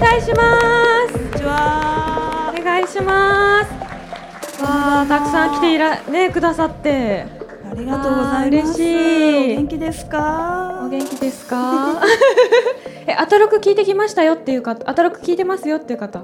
[0.00, 0.60] 願いしま
[1.08, 2.54] すこんにちは。
[2.58, 7.26] お願いしますわあたくさん来ていらねくださって
[7.70, 8.72] ありがとうございます。
[8.72, 10.80] 嬉しいお元気ですか？
[10.84, 12.00] お元気ですか？
[13.06, 16.22] えアトロク聞いてきましたよっていう方アトロク聞いてますよっていう方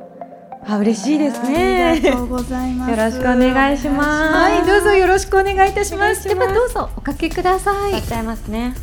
[0.67, 2.91] あ嬉しいですありねがとうございます。
[2.91, 6.27] よろしくお願いしますはい、どうぞよろしくお願いいたします。
[6.29, 7.93] ではどうぞおかけください。
[7.93, 8.75] やっちゃいますね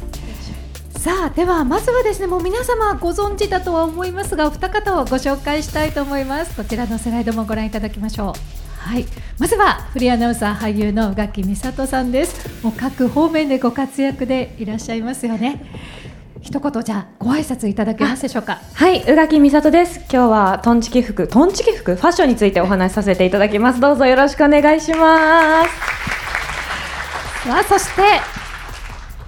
[1.02, 6.56] さあ、ではまずはですね、もう皆様ご存知だとは思いますが、お二方をご紹介したいと思います。
[6.56, 8.88] こちらのスライドもご覧いただきましょう。
[8.88, 9.08] はい、
[9.40, 12.64] まずはフリーアナウンサー俳優の宇垣美里さんです。
[12.64, 15.66] もう各方面でご活躍でいらっしゃいますよね。
[16.40, 18.60] 一言じゃあご挨拶いただけますでしょうか？
[18.76, 21.96] はい宇垣美里です今日はトンチキ服トンチキ服？
[21.96, 25.70] ファッションについてお話しさせていただきますどうぞよろしくお願いします
[27.48, 28.02] さあそして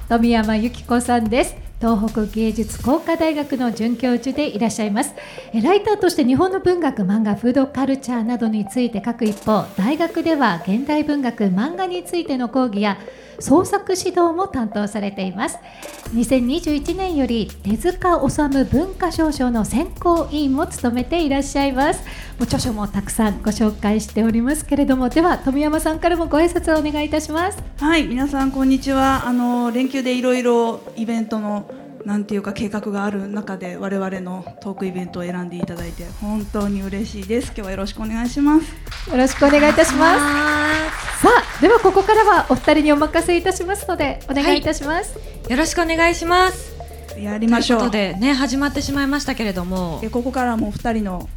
[0.08, 5.14] 富山由紀子さんです東北芸術工科大学の准教授でいらっしゃいます。
[5.62, 12.98] ライターとして日本の文学漫画フードカルチャーなどについて書く一方大学では現代文学漫画についての講義や
[13.40, 15.60] 創作指導も担当されています。
[16.14, 22.02] 2021年より手塚治虫文化賞賞の選考委員も務めていらっしゃいます。
[22.44, 29.26] もう著書もたくさんご紹介しておりますけれどもでは富山さんからもご挨拶をお願いいたしますはい、皆さんこんにちは。
[29.26, 31.72] あの連休でいろいろイベントの
[32.04, 37.46] なんていうか計画がある中で我々のトークイベントを選んでいただいて本当に嬉しいです。
[37.48, 39.10] 今日はよろしくお願いします。
[39.10, 41.22] よろしくお願いいたします。
[41.22, 45.18] さあ、ではここからはお二人にお任せいたしますので、お願いいたします。
[45.50, 46.73] よろしくお願いします
[47.24, 47.80] やりましょう。
[47.80, 50.00] ということでね始まってしまいましたけれども。
[50.04, 51.30] えここからはもう二人の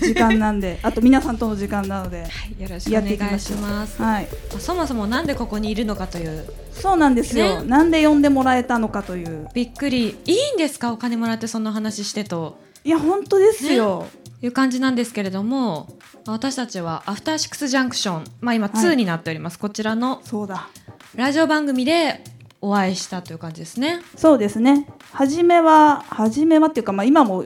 [0.00, 2.26] 時間なんで、 あと皆さんとの時間なので、
[2.58, 6.44] よろしくお願いましますはい、そもそもなんでここにいるのかという。
[6.72, 7.62] そうなんですよ。
[7.62, 7.68] ね。
[7.68, 9.48] なんで呼んでもらえたのかという。
[9.54, 10.16] びっくり。
[10.26, 10.92] いいんですか？
[10.92, 12.58] お金もらってそんな話してと。
[12.84, 14.06] いや本当ですよ。
[14.42, 15.88] いう感じなんですけれども
[16.26, 18.84] 私たちはアフターシックスジャンクションまあ今はい。
[18.86, 20.68] 2になっております、こちらのそうだ。
[21.14, 22.24] ラジオ番組で
[22.60, 24.86] お会いしたという感じですねそうですね。
[25.12, 27.44] 初めは初めはっていうかまあ今も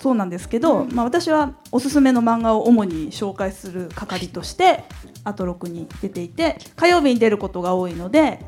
[0.00, 4.84] そうなんですけど、まあ私はおすすめの漫画を主に紹介する係として
[5.24, 8.40] アトロクに出ていて、火曜日に出ることが多いので、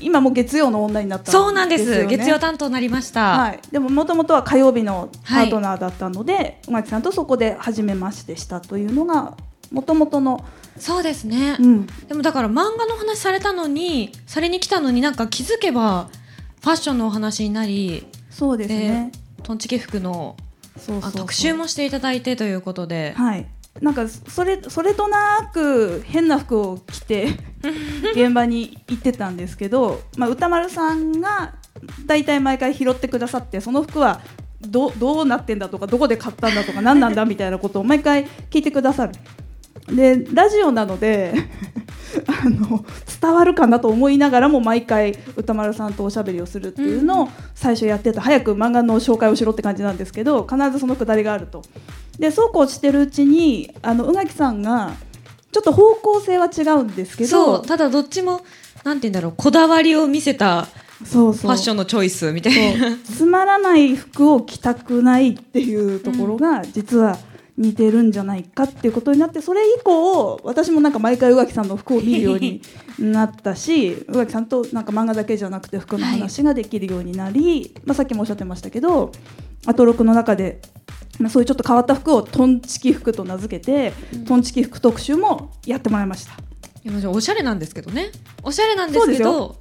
[0.00, 1.46] 今もう月曜の女になったんですよ、ね。
[1.46, 3.60] そうなんです月曜担当になりました、はい。
[3.70, 9.36] でももともとは火曜日のパートナーだったので、うまきさんとそこで初めましてしたというのが
[9.70, 10.44] もともとの、
[10.78, 16.10] そうですね、うん、でもだから漫画の話されたのにされに来たのになんか気づけば
[16.60, 19.12] ファッションのお話になりそうですね。
[19.42, 20.36] トンチキ服の
[21.16, 23.46] 特集もしていただいてということで、はい。
[23.80, 27.38] なんかそれそれとなく変な服を着て
[28.14, 31.54] 現場に行ってたんですけど、まあ歌丸さんが
[32.06, 34.20] 大体毎回拾ってくださってその服は
[34.60, 39.12] どどうなってんだとかどこで買ったんだとか何なんだみたいなことを毎回聞いてくださる。
[39.94, 41.34] でラジオなので
[42.26, 42.84] あの
[43.20, 51.62] 伝わるかなと思いながらも毎回歌丸さんとおしゃべりをするっていうのを最初やってた早く漫画の紹介をしろって感じなんですけど必ずそのくだりがあると。
[52.18, 54.94] でそうこうしてるうちにあの宇垣さんが
[55.52, 58.40] ちょっと方向性は違うんですけどそうただどっちも
[58.82, 60.66] なんて言うんだろうこだわりを見せた
[61.04, 61.42] そうそう。
[61.42, 62.96] ファッションのチョイスみたいな。
[62.96, 67.16] つまらない服を着たくないっていうところが実は
[67.58, 72.62] 似てるんじゃないかっていうことになってそれ以降私もなんか毎回宇垣さんの服を見るように
[73.00, 79.10] なったし 宇垣さんとなんか漫画だけじゃなくて服の話ができるようになり、まあ、さっきもおっしゃってましたけど
[79.66, 80.62] アトロクの中で、
[81.18, 83.92] まあ、そういうちょっと変わった服をトンチキ服と名付けて、
[84.26, 86.32] トンチキ服特集もやってもらいました。
[86.88, 88.12] いやおしゃれなんですけどね。
[88.44, 89.58] おしゃれなんですけど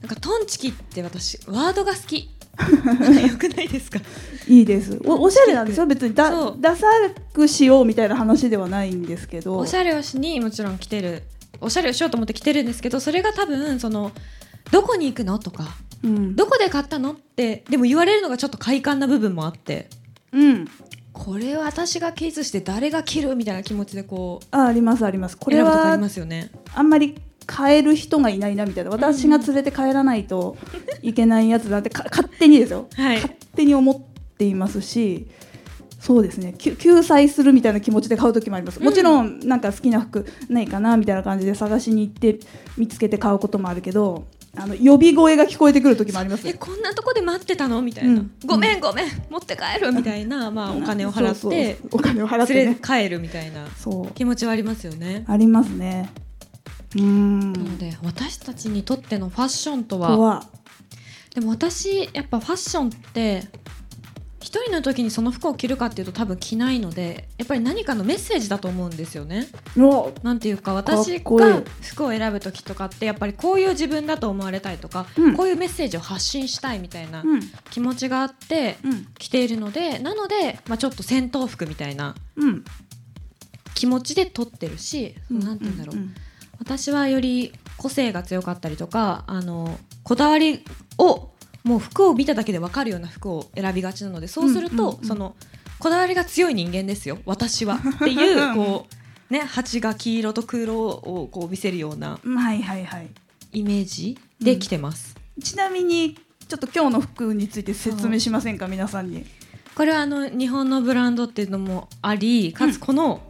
[0.00, 2.35] なんかトンチキって私ワードが好き
[2.84, 4.00] なんかよくないですか？
[4.48, 5.00] いいです。
[5.04, 5.86] おおしゃれなんですよ。
[5.86, 6.86] 別にだダサ
[7.32, 9.58] くしようみたいな話ではないんですけど。
[9.58, 11.22] おしゃれをしにもちろん着てる。
[11.60, 14.12] おしゃれをしようと思って着てるんですけどそれが多分その
[14.70, 15.64] どこに行くのとか
[16.02, 16.36] うん。
[16.36, 19.88] どこで買ったのってでも言われるのがちょっと快感な部分もあって。
[20.32, 20.66] うん、
[21.14, 25.38] これ私がケースして誰が着るみたいな気持ちでこうあありますあります。
[25.38, 26.50] これ選ぶとかあはりますよね。
[26.74, 27.16] あんまり
[27.46, 28.90] 買える人がいないなみたいな。
[28.90, 30.56] 私が連れて帰らないと
[31.02, 33.16] いけないやつなんてか 勝手にですよ、はい。
[33.16, 33.98] 勝手に思っ
[34.36, 35.26] ていますし
[36.00, 36.54] そうですね。
[36.58, 42.38] 救済するみたいな気持ちで買う時もあります、もちろんなんか好きな服ないかなみたいな感じで探しに行って
[42.76, 44.24] 見つけて買うこともあるけど
[44.56, 46.48] あの呼び声が聞こえてくる時もあります。
[46.48, 48.30] えこんなとこで待ってたのみたいな、うん。
[48.44, 49.06] ごめんごめん。
[49.28, 54.14] 持って帰るみたいな、まあ、 お金を払ってお金を払って連れねて帰るみたいなそう。
[54.14, 55.24] 気持ちはありますよね。
[55.28, 56.10] ありますね
[56.96, 57.52] うーん。
[57.52, 60.46] なので私たちにとってのファッションととはは
[61.34, 63.44] でも私やっぱファッションって
[64.40, 69.48] 一人の時にその服を着るかっていうと多分着ないのでやっぱり何かのメッセージだと思うんですよね。
[69.76, 70.12] お。
[70.22, 75.36] なんていうか私が服を選ぶ時とかってやっぱりこういう自分だと思われたいとか、うん。
[75.36, 77.40] こういうメッセージを発信したいみたいなうん。
[77.70, 79.06] 気持ちがあってうん。
[79.18, 82.64] 着ているのでなので、まあ、ちょっと戦闘服みたいなうん。
[83.74, 86.14] 気持ちで撮ってるし、なんて言うんだろう、ん
[86.58, 90.64] 私はより個性が強かったりとかあのこだわり
[90.98, 91.30] を
[91.64, 95.36] もう服を見ただけで分かるような服を選びがちなのでそうすると、うんうんうんその
[95.78, 97.74] こだわりが強い人間ですよ私は。
[97.74, 98.86] っていう こ
[99.30, 102.34] うね蜂が黄色と黒をこう見せるようなうん。
[102.38, 103.08] はいはいはい。
[103.52, 106.16] イメージで着てます、ちなみに
[106.48, 108.68] ちょっと今日の服について説明しませんか？
[108.68, 109.26] 皆さんに。
[109.74, 113.20] これはあの日本のブランドっていうのもありかつこの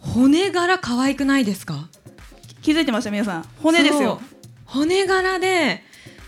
[0.00, 1.88] 骨柄可愛くないですか？
[2.62, 3.44] 気づいてました皆さん。
[3.62, 4.20] 骨ですよ。
[4.64, 5.82] 骨柄で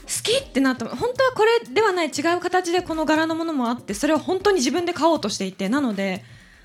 [0.06, 6.24] 好きってなった本当はこれではない違う形でこの柄のものもあってそれを本当に自分で買おうとしていてなので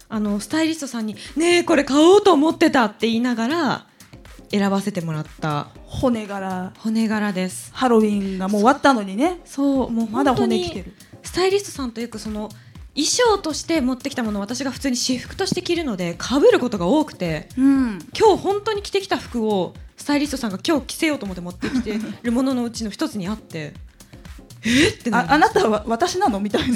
[0.09, 3.87] あのスタイリストさんに「ねえこれ買おうと思ってた」って言いながら
[4.51, 5.67] 選ばせてもらった。
[5.85, 6.73] 骨柄。
[6.79, 7.71] 骨柄です。
[7.73, 9.41] ハロウィンがもう終わったのにね。
[9.45, 10.93] そうもうまだ骨着てる。
[11.23, 12.49] スタイリストさんというかその
[12.95, 17.99] 衣装として持ってきたものを私が普通に私服として着るので被ることが多くてうん。
[18.17, 23.73] 今日本当に着てきた服をスタイリストさんが今日着せようと思って持ってきてるもののうちの一つにあって
[24.65, 24.87] え？
[24.89, 26.39] っってなああなたは私なの？
[26.39, 26.75] みたいな。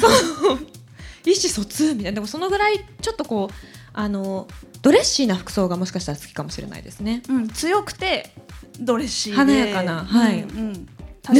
[1.25, 1.95] 意思疎通？
[1.95, 2.12] みたいな。
[2.13, 3.54] でもそのぐらいちょっとこう
[3.94, 4.48] あの
[4.81, 7.24] ドレッシーな服装がもしかしたら好きかもしれないですね。
[7.30, 8.33] うん、強くて
[8.80, 9.38] ドレッシーで。
[9.38, 10.04] 華やかな。
[10.04, 10.44] はい。
[10.44, 10.88] うんうん。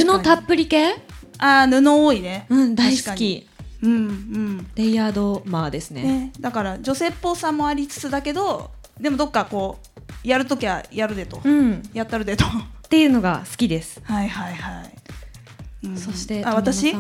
[0.06, 0.96] 布たっぷり系？
[1.38, 2.46] あー布多いね。
[2.50, 3.49] うん大好き
[3.82, 4.68] うんうん。
[4.76, 6.04] レイヤードマーですね。
[6.04, 11.84] ね、だから女性っぽさもありつつだけどでもどっかこうやるときはやるでと、うん。
[11.94, 12.46] やったるでと。
[12.46, 14.50] はっていうのが好きです、いはいは
[14.84, 15.98] い、うん。
[15.98, 16.96] そしてあ私？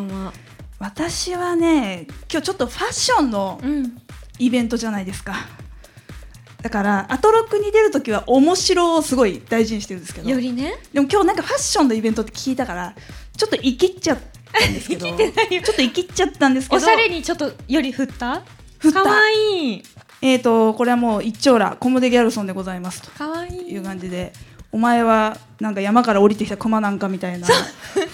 [0.79, 3.97] 私はね今日ちょっとファッションのうん。
[4.41, 5.35] イベントじゃないですか。
[6.61, 10.29] だからアトロックに出るときは面白をすごい大事にしてるんですけど。
[10.29, 10.75] よりね。
[10.93, 12.95] でも今日なんかファッションのイベントって聞いたから
[13.35, 14.17] ちょっと生きっちゃっ
[14.51, 16.77] たんですけちょっと生きっちゃったんですけど。
[16.77, 18.41] おしゃれにちょっとより振った？
[18.79, 19.03] 振った。
[19.03, 19.83] かわいい。
[20.21, 23.01] えーとこれはもう一丁羅コムデ・ギャルソンでございます。
[23.01, 23.71] とかわいい。
[23.71, 24.33] いう感じで。
[24.71, 27.47] お前はなんか山から降りてきた熊なんかみたいな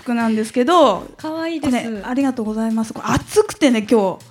[0.02, 1.08] 服なんですけど。
[1.18, 2.94] かわいいです、ねありがとうございます。
[2.94, 4.26] これ暑くてね今日。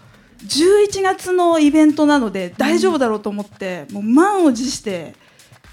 [0.44, 5.23] 11月のイベントなので大丈夫だろうと思って、もう満を持してき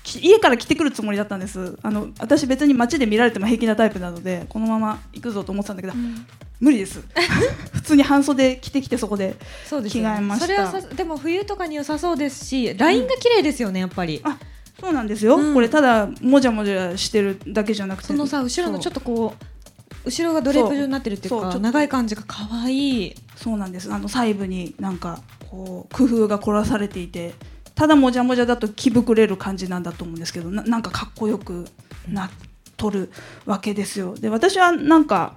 [0.04, 1.78] 家から来てくるつもりだったんです。
[1.82, 6.26] あの私別に街で見られても平気なタイプなのでこのまま行くぞと思ってたんだけど、うん。
[6.60, 7.02] 無理です。
[7.74, 9.36] 普通に半袖着てきてそこで
[9.70, 10.46] 着替えました。
[10.46, 14.22] それはさでも冬とかに良さそうですしラインが綺麗ですよねやっぱり。
[14.24, 14.38] あ
[14.80, 15.54] そうなんですよ、うん。
[15.54, 18.08] これただもじゃもじゃしてるだけじゃなくて。
[18.08, 19.46] そのさ後ろのちょっととこう
[20.06, 23.16] 後ろがドレープ状になってるっていうか長い感じが可愛い。
[23.36, 23.92] そうなんです。
[23.92, 27.34] あの細部になんかこう工夫が凝らされていて
[27.76, 31.68] ただもじゃもじゃだと気膨れる感じなんだと思うんですけどななんかかっこよく
[32.08, 32.30] なっ
[32.78, 33.12] とる
[33.46, 34.16] わけですよ。
[34.16, 35.36] で私はなんか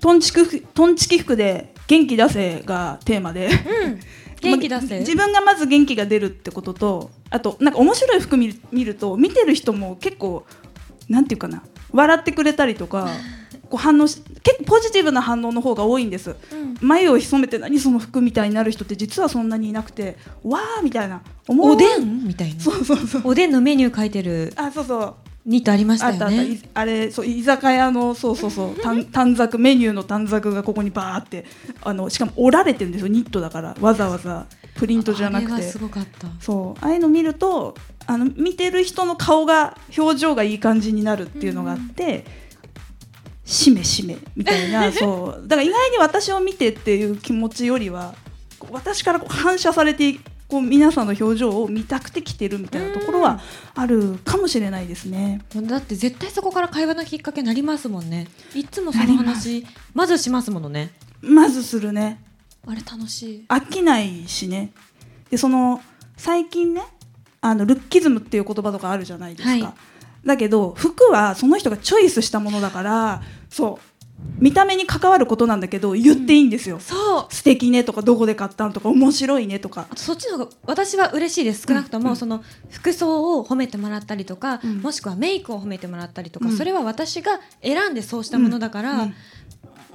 [0.00, 4.00] トンチク服トンチキ服で元気出せがテーマでうん。
[4.42, 4.98] 元気出ませ？
[5.00, 8.52] 自分がまず元気が出るってこととあとなんか面白い服見
[8.84, 10.44] ると見てる人も結構
[11.08, 13.08] なんていうかな笑ってくれたりとか
[13.70, 16.36] こう反応し結構ポジティブな反応の方が多いんです。
[16.52, 16.76] うん。
[16.80, 21.22] 眉を潜めて何その服みたいになる人って実はそんなにいなくてわーみたいな。
[21.48, 21.72] 思う。
[21.72, 22.60] おでんみたいな。
[22.60, 23.22] そうそうそう。
[23.24, 24.52] おでんのメニュー書いてる。
[24.56, 25.14] あそうそう。
[25.46, 28.74] ニットありましあったあった、たよねいあれそう居酒屋のそうそうそう。
[28.82, 31.44] 短短冊メニューの短冊がここにバーって
[31.82, 33.08] あのしかも折られてるんですよ。
[33.08, 33.76] ニットだから。
[33.80, 34.46] わざわざ。
[34.74, 35.52] プリントじゃなくて。
[35.52, 36.28] あれはすごかった。
[36.40, 36.84] そう。
[36.84, 37.76] ああいうの見ると
[38.06, 42.24] あの見てる人の顔が表情がいい感じになるっていうのがあって、
[43.46, 48.14] しめしめみたいな そうだから意外に私を見てっていう気持ちよりは
[48.70, 53.40] 私からこう反射されてこう皆さんの表情を見たくて来てるみたいなところは
[53.74, 55.42] あるかもしれないですね。
[55.54, 58.28] だって絶対そこから会話のきっかけになりますもんね。
[58.54, 60.92] いつもその話まずしますものね。
[61.20, 62.22] まずするね。
[62.64, 63.44] あれ楽しい。
[63.48, 64.72] 飽きないしね。
[65.30, 65.80] でその
[66.16, 66.82] 最近ね
[67.40, 69.74] あのルッキズムっていう言葉とかあるじゃないですか、はい
[70.26, 73.96] だけど服はその人がチョイスしたものだからそう。
[74.38, 77.34] 見た目に関わることなんだけど言っていいんですよ、そう。
[77.34, 79.86] 素敵ねとかどこで買ったんとか面白いねとか。
[79.90, 81.66] あとそっちの方が私は嬉しいです。
[81.66, 82.16] 少なくとも、うん。
[82.16, 84.78] その服装を褒めてもらったりとか、うん。
[84.78, 86.56] もしくはメイクを褒めてもらったりとか、うん。
[86.56, 89.14] それは私が選んでそうしたものだから、うん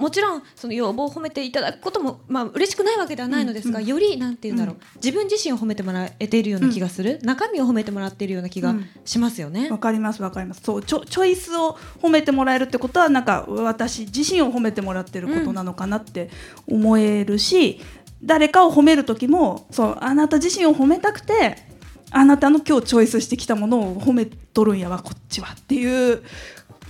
[0.02, 9.70] もちろんその要望を褒めていただくこともまあ嬉しくないわけではないのですが、よりなんて言うんだろう、自分自身を褒めてもらえているような気がする、中身を褒めてもらっているような気がしますよね。
[9.70, 10.62] わかりますわかります。
[10.64, 16.30] そうチョチョイスを褒めてもらえるってことはなんか私自身を褒めてもらってることなのかなって
[16.66, 17.80] 思えるし、
[18.24, 21.70] 誰かを褒める時もそうあなた自身を褒めたくて
[22.14, 26.22] あなたの今日チョイスしてきたものを褒めとるんやわこっちはっていう、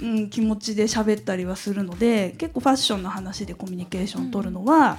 [0.02, 4.99] うん、気持ちで喋ったりはするので結構ファッションの話でコミュニケーション取るのは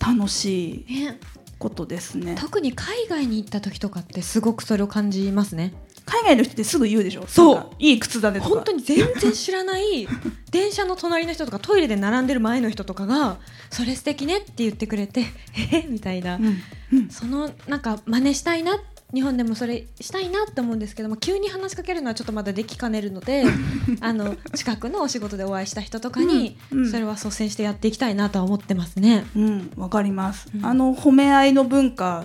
[0.00, 1.18] 楽しいね
[1.58, 2.34] ことですね。
[2.40, 5.72] 特に海外に行った時とかってすごくそれを感じますね。
[6.04, 7.24] 海外の人ってすぐ言うでしょ？
[7.28, 7.70] そう。
[7.78, 8.50] いい靴だねとか。
[8.50, 10.08] 本当に全然知らない
[10.50, 13.38] 電車の隣の人とかトイレで並んでる前の人とかが
[13.70, 15.26] 「それ素敵ね」って言ってくれて
[15.70, 16.58] 「えみたいな、うん
[16.92, 17.08] うん。
[17.08, 18.76] そのなんか真似したいな
[19.14, 23.44] 日本でもそれしたいなって思うんですけども急に話しかけるのはちょっとまだできかねるので
[24.00, 26.90] あの近くのお仕事でお会いした人とかに、うんうん。
[26.90, 29.26] それは率先してやっていきたいなとは思ってますね。
[29.36, 30.64] うん、わかります、うん。
[30.64, 32.24] あの褒め合いの文化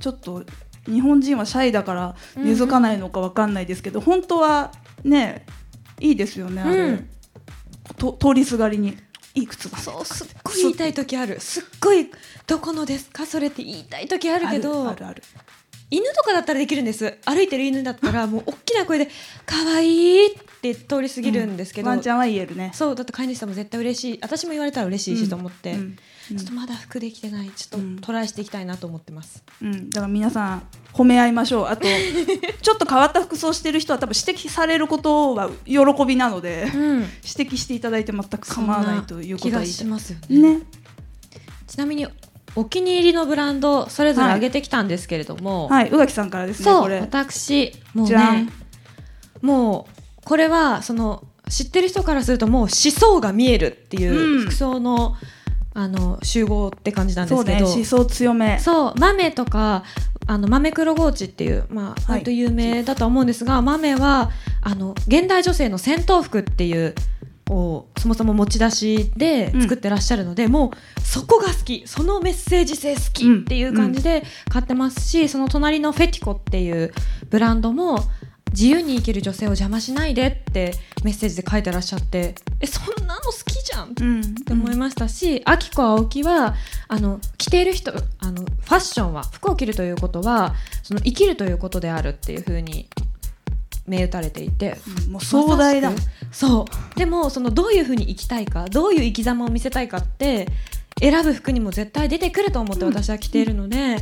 [0.00, 0.44] ちょっと
[0.86, 5.44] 日本人はシャイだから根付かないのかわかんないですけど、本当はね
[6.00, 7.08] いいですよねあれ、うん。
[7.96, 8.96] と通りすがりに
[9.34, 11.40] いい靴だねそうすっごい言いたい時ある。
[11.40, 12.10] すっごい
[12.46, 13.26] どこのですか？
[13.26, 15.22] それって言いたい時あるけどあるある
[15.90, 17.18] 犬とかだったらできるんです。
[17.24, 19.08] 歩いてる犬だったらもう大きな声で
[19.46, 20.30] 「可愛いっ
[20.60, 22.72] て通り過ぎるんですけど、ワンちゃんは言えるね。
[22.74, 24.18] そうだって飼い主さんも絶対嬉しい。
[24.20, 25.96] 私も言われたら嬉しいしと思って、うん。
[26.32, 26.36] うん。
[26.36, 27.50] ちょっとまだ服できてない。
[27.50, 27.96] ちょっうん。
[27.96, 31.66] とトライしていきたいなと思ってます、うん、だから皆さん褒め合いましょう。
[31.68, 31.86] あと
[32.60, 40.54] ちょっと変わった服装してる人は多分指摘されることは喜びなのでうん、指摘していただいて全く構わないということは気が言いますよね。
[40.56, 40.62] ね。
[41.66, 42.06] ちなみに
[42.56, 47.00] お気に入りのブランドそれぞれ上げてきたんですけれども、はい宇垣さんからですねそうこれ。
[47.00, 48.48] 私もうね
[49.42, 54.38] もうこれはその知ってる人からするともう思想が見えるっていうん。
[54.38, 55.16] う服装の,、
[55.74, 58.58] あの集合って感じなんですけど、ね思想強め。
[58.58, 59.84] そう豆とか
[60.26, 62.02] あの豆黒ゴーチっていうまあはい。
[62.08, 66.94] 割と有名だと思うんですが、豆はあの現代女性の戦闘服っていう
[67.50, 71.82] をそもそも持ち出しで作ってらっしゃるので、もうそこが好き。
[71.86, 76.92] そのメッセージ性好きっていう感じで買ってますし、その隣のフェティコっていう
[77.30, 77.98] ブランドも
[78.52, 80.72] 自由に生きる女性を邪魔しないでって
[81.04, 84.20] メッセージで書いてらっしゃってえそんなの好きじゃんうん。
[84.22, 86.54] って思いましたし、あきこ青木は
[86.88, 92.88] あの着ている人あのファッションは服を着るということはその生きるということであるっていうふうに
[93.88, 94.76] 銘打たれていて
[95.06, 95.92] うんもう壮大だ。
[96.30, 96.66] そ
[96.96, 96.98] う。
[96.98, 100.48] でもそのどういうふうに生きたいかどういう生き様を見せたいかって
[101.00, 103.96] 選ぶ服にも絶対出てくると思って私は着ているので、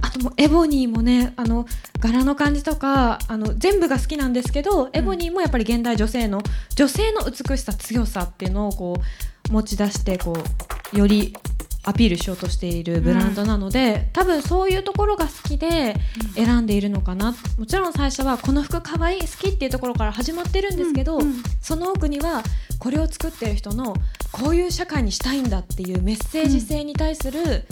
[0.00, 1.66] あともうエボニーもねあの
[1.98, 6.42] 柄の感じとかあの全部が好きなんですけど、エボニーもやっぱり現代女性の
[6.74, 8.96] 女性の美しさ強さっていうのをこ
[9.50, 10.36] う持ち出してこ
[10.94, 11.34] うより
[11.86, 15.94] アピールしようとしているブランドなので、多分そういうところが好きで
[16.34, 17.36] 選んでいるのかな。
[17.56, 21.42] もちろん最初はこの服かわいい好きっていうところから始まってるんですけど、うんうん。
[21.60, 22.42] その奥には
[22.80, 23.94] これを作ってる人の
[24.32, 27.64] こういう社会にしたいんだっていうメッセージ性に対する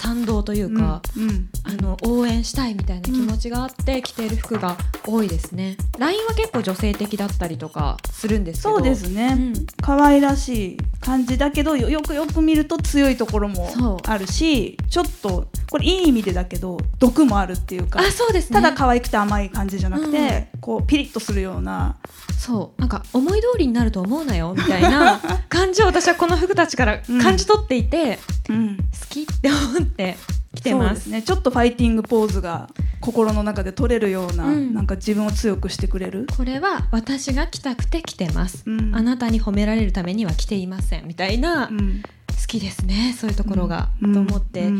[0.00, 1.48] 賛同というか、うんうん。
[1.64, 4.76] あの応援したいみたいな気持ちがあって着ている服が
[5.06, 5.76] 多いですね。
[5.98, 9.66] ラインは結構女性的だったりとかするんですそうですね、うん。
[9.82, 18.60] 可愛らしい感じだけどよよくよく見ると強いところもあるしちょっとこれいい意味でだけど毒もあるっていうかあそうですね。
[18.60, 21.96] ただ可愛くて甘い感じじゃなくて、こうピリッとするような。
[22.38, 22.80] そう。
[22.80, 28.76] なんか思い通りになると思うなよみたいな感じを私はこの服たちから感じ取っていて、うん。
[28.78, 30.16] 好きって思って
[30.54, 31.02] 着てそうまです。
[31.02, 32.68] すねちょっとファイティングポーズが
[33.00, 34.74] 心の中で取れるような、うん。
[34.74, 38.94] なんか自分を強くしてくれる、これは私が着たくて着てます、うん。
[38.94, 41.06] あなたに褒められるためには着ていません。
[41.06, 42.02] みたいな、好うん。
[42.46, 43.14] きですね。
[43.16, 44.12] そういうところが、うん。
[44.12, 44.70] と思って、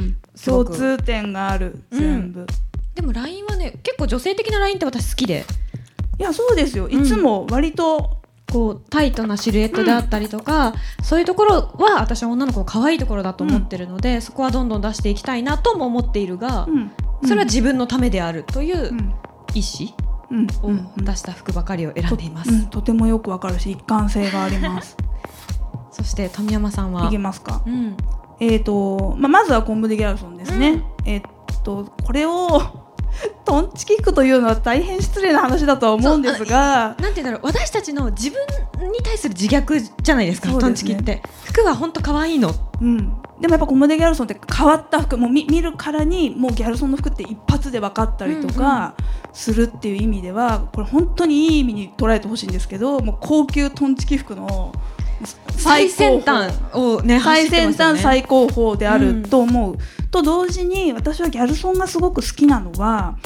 [0.45, 2.47] 共通点がある全部、
[2.95, 5.45] でも LINE はね結構女性的な LINE って私好きで。
[6.19, 6.89] いやそうですよ。
[6.89, 8.20] いつも割と、
[8.53, 16.91] こうタイトなシルエットであったりとか、そういうところは私は女の子の可愛いところだと思ってるので、そこはどんどん出していきたいなとも思っているが、うん。
[17.23, 19.15] それは自分のためであるといううん
[19.55, 19.95] 意思
[20.31, 20.47] うん。
[20.63, 20.91] をうん。
[20.97, 21.05] うん。
[21.05, 24.97] 出した服ばかりを選んでいます、と,、うん、とてもよくわかるし一貫性があります。
[25.93, 27.07] そして富山さんは？
[27.07, 27.63] いけますか。
[27.67, 27.97] うん、
[28.41, 30.85] えーとまあ、まずはコンブデギャルソンですね、うん。
[31.05, 31.23] えっ
[31.63, 32.90] とこれを
[33.45, 36.95] トンチキ服というのは大変失礼な話だとは思うんですが。
[37.01, 40.59] なんて言うんだろう私たちの自分に対する自虐じゃないですかね。
[40.59, 41.23] トンチキって。
[41.45, 42.55] 服は本当可愛いの？
[42.81, 42.99] うん、
[43.41, 48.95] でもやっぱコムデギャルソンって変わった服もう見見るからにもうギャルソンの服って一発で分かったりとか
[49.33, 54.73] するっていう意味ではこれ本当にいい意味に捉えてほしいんですけどもう高級トンチキ服の
[55.57, 59.77] 最先端をね最先端最高峰であうんると思う、
[60.11, 63.19] と同時に私はギャルソンがすごく好きなのは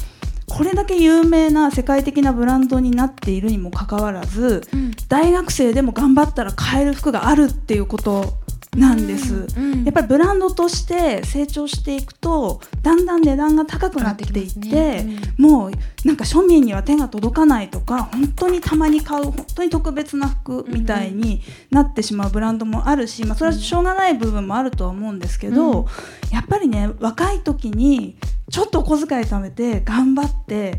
[0.46, 4.92] これだけ有名な世界的なブランドになっているにもかかわらずうん。
[5.08, 8.34] 大学生でも頑張ったら買える服があるっていうこと
[8.76, 9.46] なんです。
[9.56, 15.20] うんやっぱりブランドとして成長していくとだんだん値段が高くなっていって上がってきますね。
[15.36, 15.72] もう
[16.06, 25.86] なんか庶民には手が届かないとか本当にたまに買う本当に特別な服みたいになってしまうブランドもあるし、まあ、それはしょうがない部分もあるとは思うんですけど、うん。
[26.32, 28.16] やっぱりね若い時に
[28.50, 30.78] ちょっとお小遣い貯めて頑張って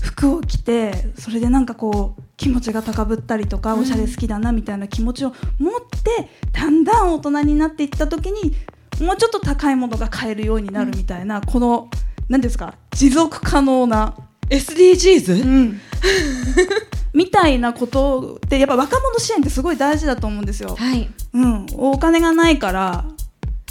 [0.00, 3.80] 服を着てそれでなんかこう気持ちが高ぶったりとか、うん。
[3.80, 8.54] おしゃれ好きだなみたいな気持ちを持ってだんだん大人になっていった時に
[9.00, 11.88] もうちょっと高いものが買えるようになるみたいな、この
[12.28, 14.14] 何ですか持続可能な、
[14.50, 15.78] SDGs?
[17.12, 20.74] みたいなことってやっぱ若者支援ってすごい大事だと思うんですよ。
[20.76, 21.08] はい。
[21.32, 23.04] うん、お金がないから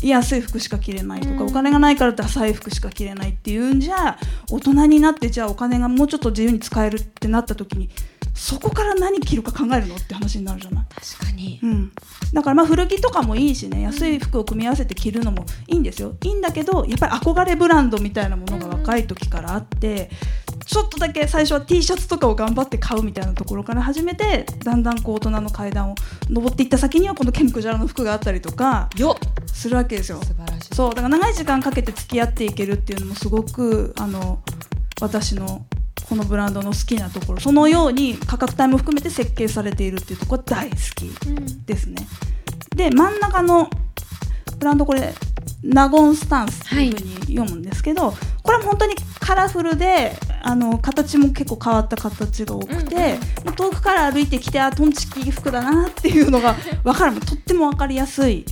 [0.10, 1.48] 安い服しか着れないとか、うん。
[1.48, 4.18] お金がないからダサい服しか着れないっていうんじゃ
[4.50, 7.90] 大人になってじゃあお金がもうちょっと自由に使えるってなった時に
[8.34, 10.86] そこから何着るか考えるのって話になるじゃない。
[10.90, 11.60] 確かに。
[11.62, 11.92] うん、
[12.34, 16.16] だからまあ古着とかもいいしね安い服を組み合わせて着るのもいいんですよ。
[16.24, 20.10] いいんだけどやっぱり憧れブランドみたいなものが若い時からあって
[20.66, 25.96] ちょっとだけ最初は T シャツとかを頑張って買うみたいなところから始めてだんだんこう大人の階段を
[26.30, 30.20] 上っていった先にはこのケムクジャラの服があったりとかよするわけですよ。
[30.24, 30.76] 素晴らしい。
[30.76, 34.42] そうだから長い時間かけて付き合っていけるっていうのもすごくあの
[35.02, 35.66] 私の
[36.14, 41.96] このブランドの好きなところそのように価格帯も含めて設計されているっていうところが大好きうんですね。
[42.76, 43.68] で真ん中の
[44.60, 45.12] ブランドこれ
[45.64, 56.56] ナゴンスタンスっていうふうに読むんですけど、これは本当にカラフルであの形も結構変わった形が多くて、もう遠くから歩いてきてあトンチキ服だなっていうのが
[56.86, 58.46] 分かるとっても分かりやすい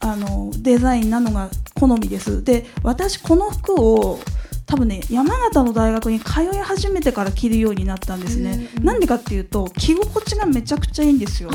[0.00, 2.44] あのデザインなのが好みです。
[2.44, 4.20] で私この服を
[4.68, 8.68] 多分ね山形の大学に通い始めてから着るようになったんですね。
[8.80, 11.50] なんでかっていうと着心地がめちゃくちゃいいんですよ。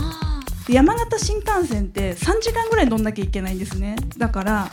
[0.68, 3.96] 山形新幹線って3時間ぐらい乗んなきゃいけないんですね。
[4.18, 4.68] だから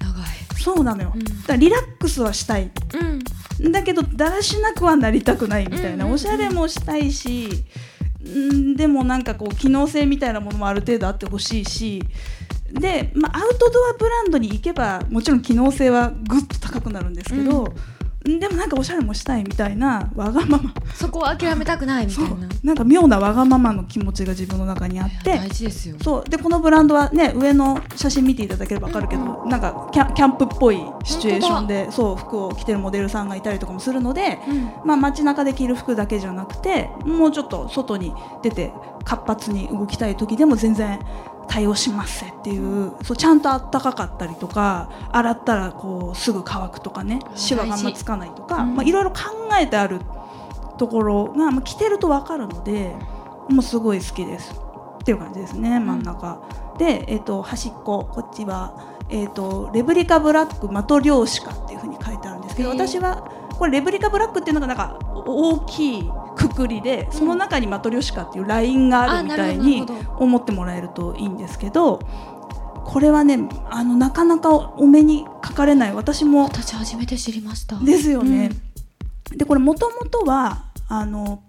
[0.00, 0.26] ー長い。
[0.62, 1.22] そうなのよ、うん。
[1.22, 2.70] だからリラックスはしたい。
[3.60, 3.72] うん。
[3.72, 7.48] だけどだらしなくはなりたくないみたいな、おしゃれもしたいし
[8.26, 12.02] んでもなんかこう機能性みたいなものもある程度あってほしいし
[12.72, 17.72] で、まあ、アウトドアブランドに行けばもちろん機能性はぐっと高くなるんですけど、
[18.24, 20.72] でもなんかおしゃれもしたいみたいなわがまま。
[20.94, 22.38] そこは諦めたくないみたそいう。
[22.38, 25.96] ななんか妙なわがままの気持ちが自分の中にあって大事ですよ。
[26.00, 26.30] そう。
[26.30, 34.70] でこのブランドはね上の写真見ていただければ分かるけど、なんかキャンキャンプっぽいシチュエーションでそう服を着てるモデルさんがいたりとかもするので、うん。
[34.86, 38.12] まあ、街中で着る服だけじゃなくてもうちょっと外に
[38.44, 38.72] 出て
[39.04, 41.00] 活発に動きたい時でも全然
[41.48, 48.74] 対応しますっていうそうちゃんとあったかかったりとか洗ったらこうすぐ乾くとかねシワがあんまつかないとかうん。
[48.76, 49.18] まあいろいろ考
[49.60, 50.00] えてある
[50.78, 52.94] ところが、まあ、着てると分かるので
[53.48, 54.54] もうすごい好きです
[55.00, 56.42] っていう感じですね真ん中。
[56.78, 69.86] で、えっと端っここっちは、えっとレブリカブラックマトリョーシカっていうふうに書いてあるんですけど私はこれレブリカブラックっていうのがなんか大きいくくりでその中にマトリョーシカっていうラインがあるみたいに
[70.18, 72.00] 思ってもらえるといいんですけど
[72.84, 75.94] これはねあのなかなかお目にかかれない。
[75.94, 77.76] 私も私初めて知りました。
[77.76, 78.50] ですよね。
[79.30, 81.42] でこれもともとはあの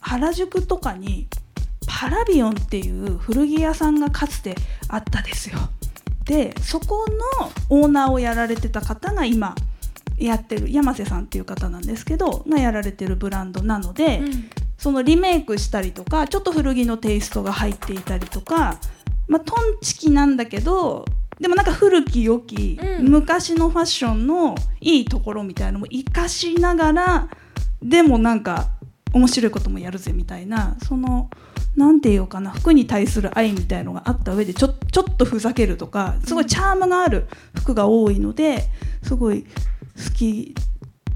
[0.00, 1.28] 原宿とかに
[1.86, 4.54] パラビオンっていう古着屋さんがかつて
[4.88, 5.58] あったですよ。
[6.24, 7.06] でそこ
[7.70, 9.54] のオーナーをやられてた方が今
[10.18, 14.50] やってる山瀬さんっていう方なんですけどがやられてるブランドなので、うん。
[14.78, 18.78] そのリメイクしたりとかちょっと古着のテイストが入っていたりとか、
[19.26, 21.04] まあ、トンチキなんだけど
[21.40, 23.08] でもなんか古き良き、うん。
[23.08, 27.28] 昔のファッションのいいところみたいなのも生かしながら
[27.82, 28.68] でもなんか
[29.12, 31.30] 面白いこともやるぜみたいなその
[31.76, 38.64] なんていうかな服に対する愛みたいのがあった上でちょちょっとふざけるとかすごいチャームがある服が多いので
[39.02, 39.46] すごい
[40.04, 40.54] 好き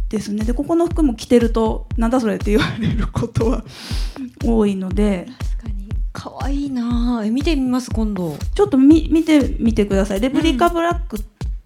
[0.09, 0.45] ですね。
[0.45, 3.65] でここの服も着てるとなんだそれって言われることは
[4.45, 5.27] 多いので。
[5.39, 5.89] 確かに。
[6.13, 8.37] 可愛いな見てみます今度。
[8.55, 10.21] ちょっと見見てみてください。
[10.21, 11.17] レプリカブラック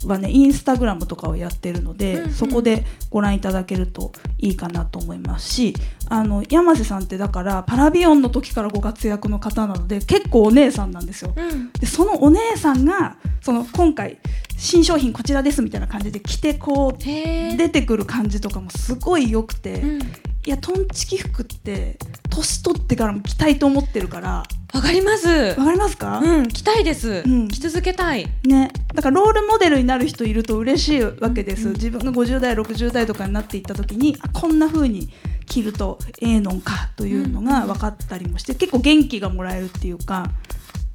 [0.06, 2.30] はね、インスタグラムとかをやってるので、うんうん。
[2.30, 5.74] そこでご覧いただけるといいかなと思いますし
[6.08, 11.32] あの山瀬さんってだからパラビオンの時からご活躍の方なので結構お姉さんなんですよ。
[11.34, 11.72] うん。
[11.72, 14.18] でそのお姉さんがその今回
[14.56, 20.00] 新商品こちらですみたいな感じで着てこう出てくる感じとかもすごい良くて、うん。
[20.46, 21.98] いやトンチキ服って
[22.30, 24.44] 年取ってからも着たいと思ってるから
[24.76, 25.28] わかります。
[25.28, 27.48] わかりますか、うん着たいです、うん。
[27.48, 28.26] 着続けたい。
[28.44, 35.08] ね、だからロールモデルになる人いると嬉しいわけです、うん自分が50代60代とかになっていった時にあこんな風に
[35.46, 40.30] 着るとええのんかというのが分かったりもして、結構元気がもらえるっていうか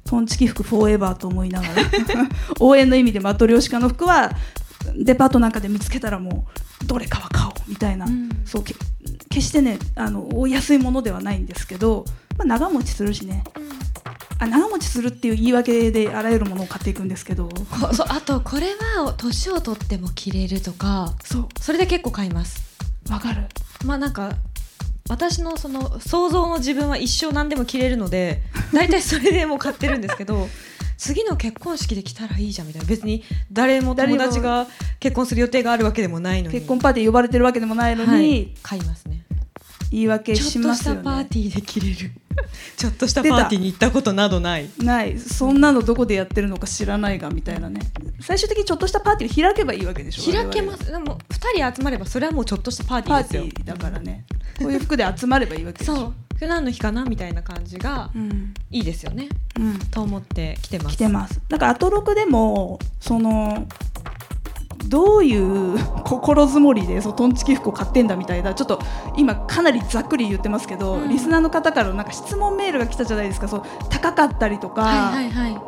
[0.04, 1.74] トンチキ服フォーエバーと思いながら
[2.60, 4.30] 応援の意味でマトリョーシカの服は
[4.96, 6.46] デパートなんかで見つけたらも
[6.82, 8.28] うどれかは買おうみたいな、うん。
[8.44, 8.74] そうけ
[9.30, 12.04] 決してねあのお安いものではないんですけど、
[12.38, 13.44] まあ、長持ちするしね。
[14.38, 17.48] あ長持ちするっていう言い訳であらゆるものを買っていくんですけど。
[17.48, 21.48] こ そうあとこれは年を取っても着れるとかそう。
[21.60, 22.60] それで結構買います。
[23.08, 23.46] わかる。
[23.84, 24.32] まあなんか
[25.08, 28.42] 私のその想像の自分は一生何でも着れるので
[28.72, 30.48] 大体それでもう買ってるんですけど
[30.96, 32.88] 次の結婚式で着たらいいじゃんみたいな。
[32.88, 34.66] 別に誰も友達が
[34.98, 36.54] 結婚する予定があるわけでもないのに。
[36.54, 39.22] 結婚パーティー呼ばれてるわけでもないのに、はい、買いますね。
[39.92, 42.12] 言い訳ちょっとしたしますよねパーティーで着れる
[42.76, 44.68] ちょっとしたパーティーに行ったことなどない。
[44.78, 45.18] ない。
[45.18, 47.80] そんなのどこでやってるのか知らないがみたいなね。
[48.20, 50.86] 最終的にちょっとしたパーティーを開けばいいわけでしょ開けます。
[50.90, 53.44] でも2人集まればそれはもうちょっとしたパーティパーですよ。
[53.64, 54.24] だからね。
[54.58, 55.96] こういう服で集まればいいわけでしょ。
[55.96, 56.14] そう。
[56.32, 59.28] 今日何の日かなみたいな感じがうん、いいですよね。
[59.58, 60.96] うん、と思って着てます。
[60.96, 61.40] 着てます。
[61.48, 63.68] だからアトロクでもその
[64.86, 68.80] どういう 心づもりでそうトンチキ服を買ってんだみたいなちょっと
[69.16, 71.08] 今かなりざっくり言ってますけど、うん。
[71.08, 73.48] リスナーの方からなんか質問メールが来たじゃないですか。
[73.48, 75.60] そう高かったりとか、はいはいは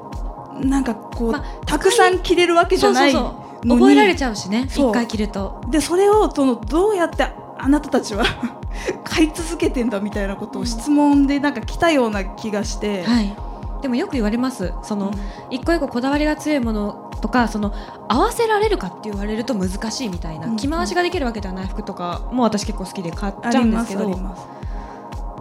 [0.61, 0.67] い。
[0.67, 4.91] なんかこう、まあたくさん着れるわけじゃない覚えられちゃゃうしねそう。
[4.91, 5.61] 一回着ると。
[5.69, 7.27] でそれをそのどうやって
[7.59, 8.25] あなたたちは
[9.05, 13.37] 買い続けてんだみたいなことを質問でなんか来たような気がして、はい
[13.85, 14.73] でもよく言われます。
[14.83, 15.13] その、
[15.51, 17.75] 一個一個こだわりが強いものとかその
[18.09, 20.57] 合わせられるかって言われると難しいみたいな、うん。
[20.57, 24.19] 着回しができるわけではない服とかも私結構好きで買っあちゃうんですけど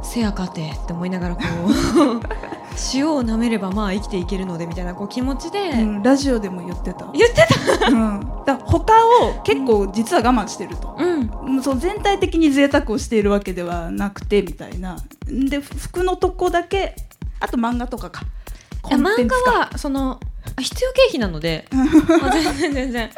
[0.04, 2.22] せやかてって思いながらこう
[2.94, 7.48] 塩を舐めればまあ生きていけるのでみたいなこう気持ちで、うん、ラジオでも言ってた、言って
[7.80, 7.88] た。
[7.88, 11.28] うん、だ他を結構実は我慢してると、うん。
[11.54, 14.98] もうそう全体的に贅沢をしているわけではなくてみたいな。
[15.26, 16.96] で服のとこだけ
[17.44, 18.24] あと漫画とかか。
[18.82, 19.52] コンテ漫ンツか。
[19.52, 20.20] 画はその
[20.60, 21.84] 必要経費なのでま
[22.28, 23.12] あ全然全然。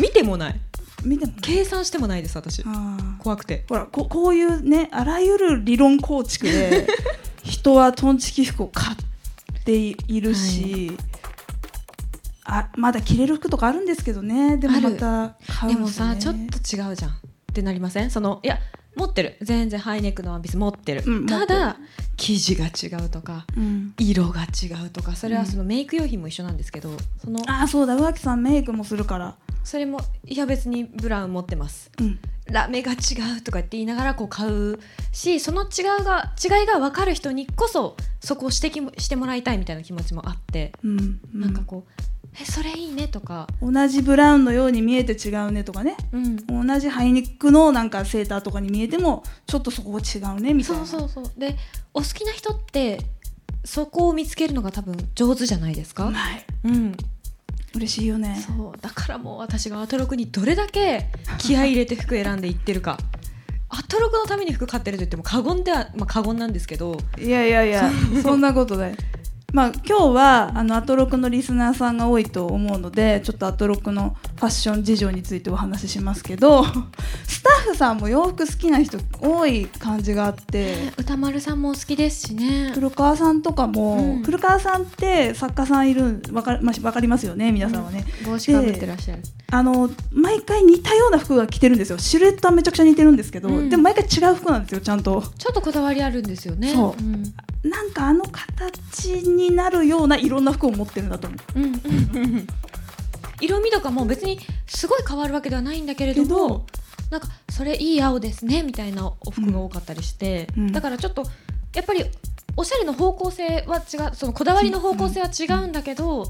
[0.00, 0.60] 見てもない。
[1.04, 2.64] 見てもね計算してもないです私。
[3.20, 3.64] 怖くて。
[3.68, 6.86] ほらここういうねあらゆる理論構築で
[7.44, 8.96] 人はトンチキ服を買っ
[9.64, 10.96] ているし、
[12.44, 14.56] あまだ着れる服とかあるんですけどね。
[14.56, 16.14] でもまた買でもうんですよね。
[16.14, 16.58] さちょっと
[16.90, 17.10] 違うじゃん。
[17.12, 17.14] っ
[17.54, 18.10] てなりません？
[18.10, 18.58] そのいや
[18.96, 19.36] 持ってる。
[19.40, 21.76] 全然ハイネックのワンピース持ってる、うんただ
[22.16, 26.90] 生地が違うとかうん、色が違うとかそれはそのメイク用品も一緒なんですけど、
[27.22, 27.96] そのああそうだ。
[27.96, 31.90] 宇垣さんメイクもするから、それもいや別にブラウン持ってます。
[31.98, 32.96] うん、ラメが違
[33.38, 34.80] うとかって言いながらこう買う
[35.12, 41.20] しその違うが違いが分かる人にこそそこを指摘もしてもらいたいみたいな気持ちもあって、うん。
[41.32, 42.02] なんかこう
[42.38, 45.96] 「えそれいいね」とか、同じブラウンのように見えて違うねとかね。
[46.12, 50.86] うん、同じハイネックのなんかセーターとかに見えてもちょっとそこは違うねみたいな。
[50.86, 51.32] そうそうそう。
[51.36, 51.56] で
[51.94, 53.00] お好きな人って
[53.64, 56.44] そこを見つけるのが多分上手じゃないですか、はい。
[56.64, 56.96] うん、
[57.74, 58.42] 嬉しいよね。
[58.46, 58.80] そう。
[58.80, 62.98] だからもう私がアトロクにどれだけ気合い入れて服選んでいってるか。
[63.72, 66.98] アトロクのために服買ってると言っても過言では、まあ、過言なんですけど。
[67.18, 67.90] いやいやいや。
[68.22, 68.96] そんなことない
[69.52, 76.64] まあ今日はあのアトロクのリスナーさんが多いと思うのでちょっとアトロクのファッション事情についてお話ししますけど
[77.28, 82.70] スタッフさんも洋服好きな人多い感じがあって歌丸さんもお好きですしね。
[82.74, 84.22] 古川さんとかも、うん。
[84.22, 89.22] 古川さんって作家さんいるわか,、まあ、わかりますよね皆さんはね、帽子かぶってらっしゃる。
[89.52, 91.98] あの毎回似たような服が着てるんですよ。
[91.98, 93.68] シルエットはめちゃくちゃ似てるんですけど、うん。
[93.68, 95.22] でも毎回違う服なんですよちゃんと。
[95.36, 96.72] ちょっとこだわりあるんですよね。
[96.72, 97.02] そう。
[97.02, 97.22] ん。
[97.68, 101.58] なんかあの形になるようないろんな服を持ってるんだと思う。
[101.58, 102.46] うんうんうん
[103.40, 106.66] 色味とかも別にすごい変わるわけではないんだけれども
[107.10, 110.72] なんかそれいい青ですねみたいなお服が多かったりして、うん。
[110.72, 111.24] だからちょっと
[111.74, 112.04] やっぱり
[112.56, 116.26] おしゃれの方向性は違うそのこだわりの方向性は違うんだけど、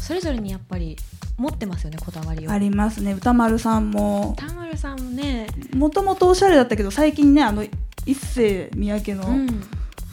[0.00, 0.96] それぞれにやっぱり
[1.36, 2.50] 持ってますよねこだわりを。
[2.50, 3.12] ありますね。
[3.12, 4.34] 歌丸さんも。
[4.36, 7.64] 田丸さんもね、もともとおしゃれだったけど最近ねあの
[8.06, 9.62] 一世三宅のうん。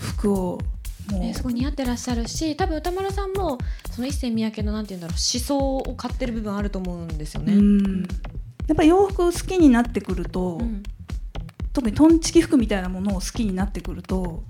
[0.01, 0.59] 服を
[1.09, 3.57] ね、すごい似合ってらっしゃるし多分歌丸さんも
[3.91, 7.53] その一世三宅のなんて言うんだろう思想を買ってる部分あると思うんですよね。
[7.53, 8.01] うん。
[8.67, 10.83] やっぱ洋服好きになってくると、うん。
[11.73, 14.43] 特にトンチキ服みたいなものを好きになってくると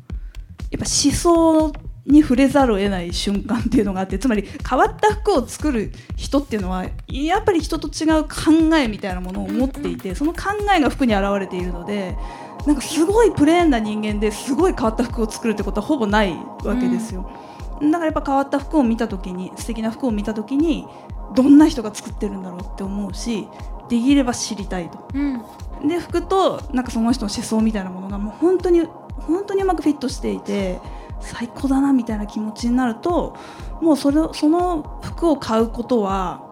[0.71, 1.71] やっぱ思想
[2.07, 10.39] に触れざるを得ない瞬間っていうのがあってつまり変わった服を作る人っていうのはやっぱり人と違う考えみたいなものを持っていて、その考
[10.75, 12.17] えが服に現れているので
[12.65, 17.29] なんかすごいプレーンな人間ですごい変わった服を作るってことはほぼないわけですよ、
[17.81, 20.87] だからやっぱ変わった服を見た時に素敵な服を見た時に
[21.33, 23.47] どんな人が作ってるんだろうって思うし
[23.89, 25.07] できれば知りたいと。
[25.13, 25.41] うん。
[25.87, 30.79] で服となんかその人の思想みたいなものがもう本当に本当にうまくフィットしていて
[31.19, 33.35] 最高だなみたいな気持ちになると
[33.81, 36.50] もうそれその服を買うことは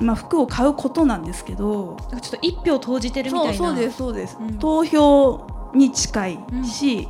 [0.00, 3.54] まあ服を買うことなんですけどちょっと一票投じてるみたいな。
[3.54, 4.58] そうそうですそうです、うん。
[4.58, 7.08] 投票に近いし、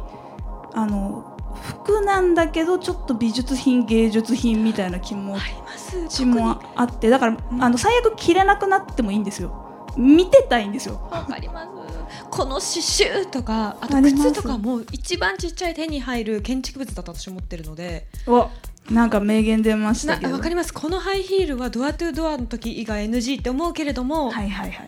[0.75, 6.09] あの服なんだけどちょっと美術品芸術品みたいな気持あります。
[6.09, 7.11] ちもあって。
[7.11, 9.67] だから、あの最悪着れなくなってもいいんですよ。
[9.97, 11.01] 見てたいんですよ。
[11.11, 11.69] わかります。
[12.31, 18.07] この刺繍とかあと靴とかも一番ちっちゃい手に入る建築物だと私思ってるので。
[18.27, 18.49] お
[18.91, 20.73] なんか名言出ましたけわかります。
[20.75, 24.87] このハイヒールはドアトゥドアの時以外 NG って思うけれども、はいはいはい。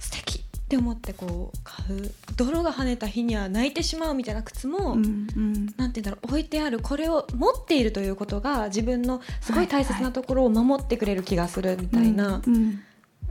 [0.00, 0.40] 素敵。
[0.40, 2.12] って思ってこう買う。
[2.36, 5.66] 泥が跳ねた日には泣いてしまうみたいな靴も、うんうん。
[5.76, 6.80] なんて言うんだろう置いてある。
[6.80, 12.40] これを持っているということが自分のすごい大切なところを守ってくれる気がするみたいな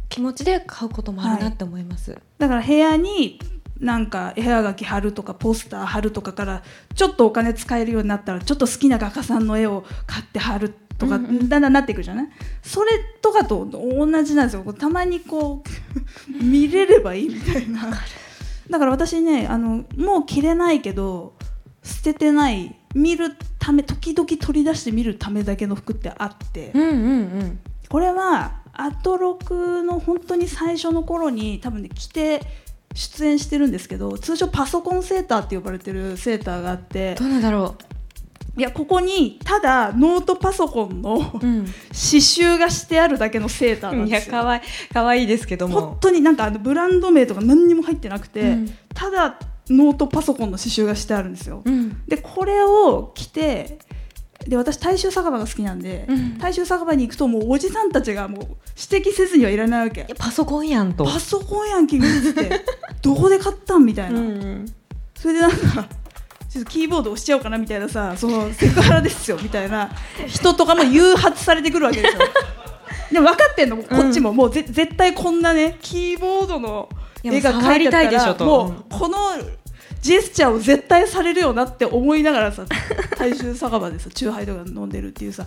[0.09, 2.17] 気持ちで買うこともあるなって思います。
[2.37, 3.39] だから部屋に
[3.79, 6.63] なんか絵はがき貼るとかポスター貼るとかから
[6.95, 11.49] ちょっとお金使えるようになったらちょっと好きな画家さんの絵を買って貼るとか、うんうん。
[11.49, 12.29] だんだんなっていくじゃない？
[12.61, 14.73] それとかと同じなんですよ。
[14.73, 15.63] たまにこ
[16.41, 17.89] う見れればいいみたいな。
[18.69, 21.33] だから私ねあのもう着れないけど
[21.81, 26.93] 捨ててない見るため時々取り出して見るためだけの服ってあって、うんうんう
[27.45, 27.59] ん。
[27.87, 32.41] これはアトロクの本当に最初の頃に多分ね着て
[32.93, 37.75] 出演してるんですけど通称パソコンセーターって呼ばれてるセーターがあってどうなんだろ
[38.57, 41.21] いやここにただノートパソコンのう。
[41.39, 41.63] 刺うん。
[41.93, 44.31] 繍がしてあるだけのセーターなんいやですよ。
[44.33, 45.97] 可愛い可愛いですけど本も。
[46.01, 51.61] 当になんかあのブランド名とか何にも入ってなくて、うんただノートパソコンの刺繍がしてあるんですよ。
[51.63, 52.01] うん。
[52.07, 53.77] でこれを着て
[54.47, 56.37] で私大衆酒場が好きなんで、うん。
[56.37, 58.47] 大衆酒場に行くともうおじさんたちがもう
[58.91, 60.07] 指摘せずにはいらないわけ。
[60.17, 61.03] パソコンやんと。
[61.03, 62.63] パソコンやん君っつって。
[63.01, 64.65] どこで買ったんみたいな、うん。
[65.15, 65.57] それでなんか
[66.49, 69.91] ちょっとキーボード押しちゃおうかなみたいなさそのセクハラですよみたいな。
[70.27, 72.21] 人とかも誘発されてくるわけですよ。
[73.11, 76.89] でも分かってんのこっちも、もうぜ絶対こんなねキーボードの
[77.23, 79.17] 絵が描いてあったもうこの
[80.01, 82.65] ジェスチャーを絶対されるよなって思いながらさ
[83.17, 85.45] 大衆酒場でさチューハイとか飲んでるっていうさ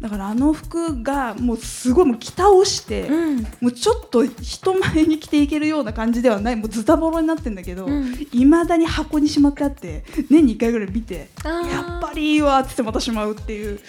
[0.00, 3.42] だからあの服がもうすごいもう着倒して、うん。
[3.60, 13.80] もうちょっと人前に着ていけるような感じではないもうズタボロになってんだけどうんいま、未だに箱にしまってあって年に1回ぐらい見てやっぱりいいわっつってまたしまうっていう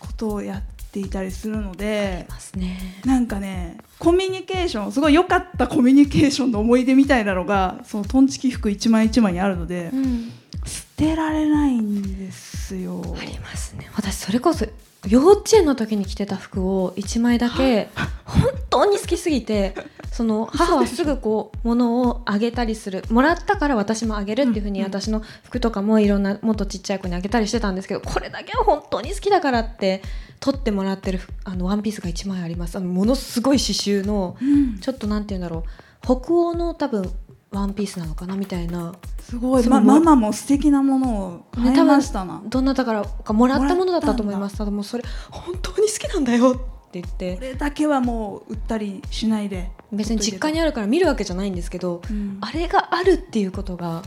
[0.00, 3.00] ことをやっていたりするのでますね。
[3.04, 10.32] なんかねコミュニケーションすごい良かったコミュニケーションの思い出みたいなのがそのトンチキ服一枚一枚にあるので、うん。
[10.64, 13.02] 捨てられないんですよ。
[13.18, 13.90] ありますね。
[13.96, 14.66] 私それこそ
[15.08, 17.88] 幼稚園の時に着てた服を一枚だけ
[18.24, 19.74] 本当に好きすぎて。
[20.12, 23.02] その母はすぐこう物をあげたりする。
[23.08, 30.02] もらったから私もあげるっていうふうに私の服とかもいろんなもっとちっちゃい子にあげたりしてたんですけどこれだけは本当に好きだからって
[30.38, 32.76] 取ってもらってる服あのワンピースが1枚あります。
[32.76, 34.78] あのものすごい刺繍のうん。
[34.80, 35.70] ちょっとなんて言うんだろう。
[36.02, 37.10] 北欧の多分
[37.52, 38.94] ワンピースなのかなみたいな。
[39.20, 42.42] すごい、ま、ママも素敵なものを買いましたな。
[42.46, 44.70] どんなだからかもらったものだったと思いますただ。
[44.70, 47.34] もうそれ本当に好きなんだよって言って。
[47.36, 52.38] これだけはもう売ったりしないで、別に実家にあるから見るわけじゃないんですけどうん。
[52.40, 54.02] あれがあるっていうことが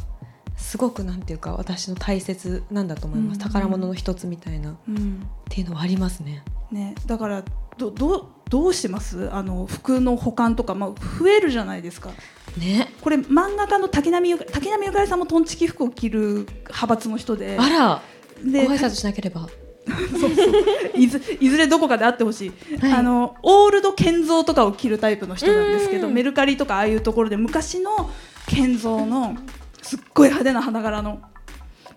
[0.57, 3.39] すごくなんていうか私の大切なんだと思います、うん。
[3.39, 4.71] 宝物の一つみたいな。
[4.71, 5.27] っうん。
[5.49, 6.43] ていうのはありますね。
[6.71, 7.43] ね、だから
[7.77, 9.29] どどうどうしてます？
[9.31, 12.09] あの服の保管とか、まあ、増えるじゃないですか
[12.57, 12.93] ね。
[13.01, 17.57] これ漫画家の竹波ゆか竹波ゆかりさんもトンチキ服を着る派閥の人で。
[17.59, 18.01] あら
[18.43, 19.47] でご挨拶しなければ。
[20.95, 22.93] いずいずれどこかで会ってほしい、はい。
[22.93, 26.13] あのオールド建造とかを着るタイプの人なんですけどうん。
[26.13, 28.09] メルカリとかああいうところで昔の
[28.47, 29.37] 建造の
[29.81, 31.21] すっごい派手な花柄の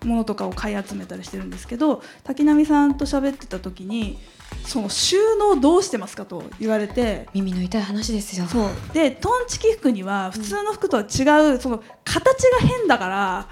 [0.05, 4.17] ものとかを買い集めたりしてるんですけど滝波さんと喋ってた時に
[4.65, 8.45] その収納どうしてますかと言われて耳の痛い話ですよ。
[8.45, 8.69] そう。
[8.93, 13.47] でトンチキ服には普通の服とは違う、その形が変だから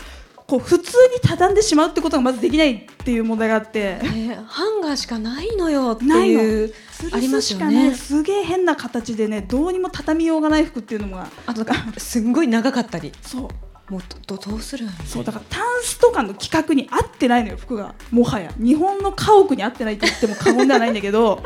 [0.48, 3.98] こう普通に畳んでしまうってことがまずできないっていう問題があって。
[3.98, 7.94] ねハンガーしかないのよってないいう吊ありますよね。
[7.94, 13.12] すげえ変な形でねどうにも畳みようがない服っていうのがあとなんかすんごい長かったり。
[13.22, 13.48] そう
[13.89, 17.95] もうどどどうするそうだからタンスとかの規格に合ってないのよ服が。
[18.12, 21.41] もはや日本の家屋に合ってないって言っても過言ではないんだけど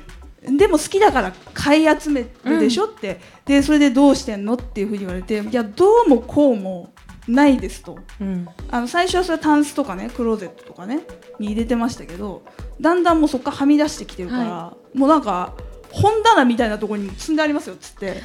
[0.42, 6.92] でも好きだから買い集めるでしょって、でそれでどうしてんのっていうふうに言われていやどうもこうも
[7.26, 7.98] ないですと。
[8.20, 8.46] うん。
[8.70, 11.00] あの最初はそれタンスとかねクローゼットとかね
[11.38, 12.42] に入れてましたけど
[12.80, 15.54] だんだんもうそこからはみ出してきてるから、はもうなんか
[15.90, 18.20] 本棚みたいなところに積んでありますよっつって。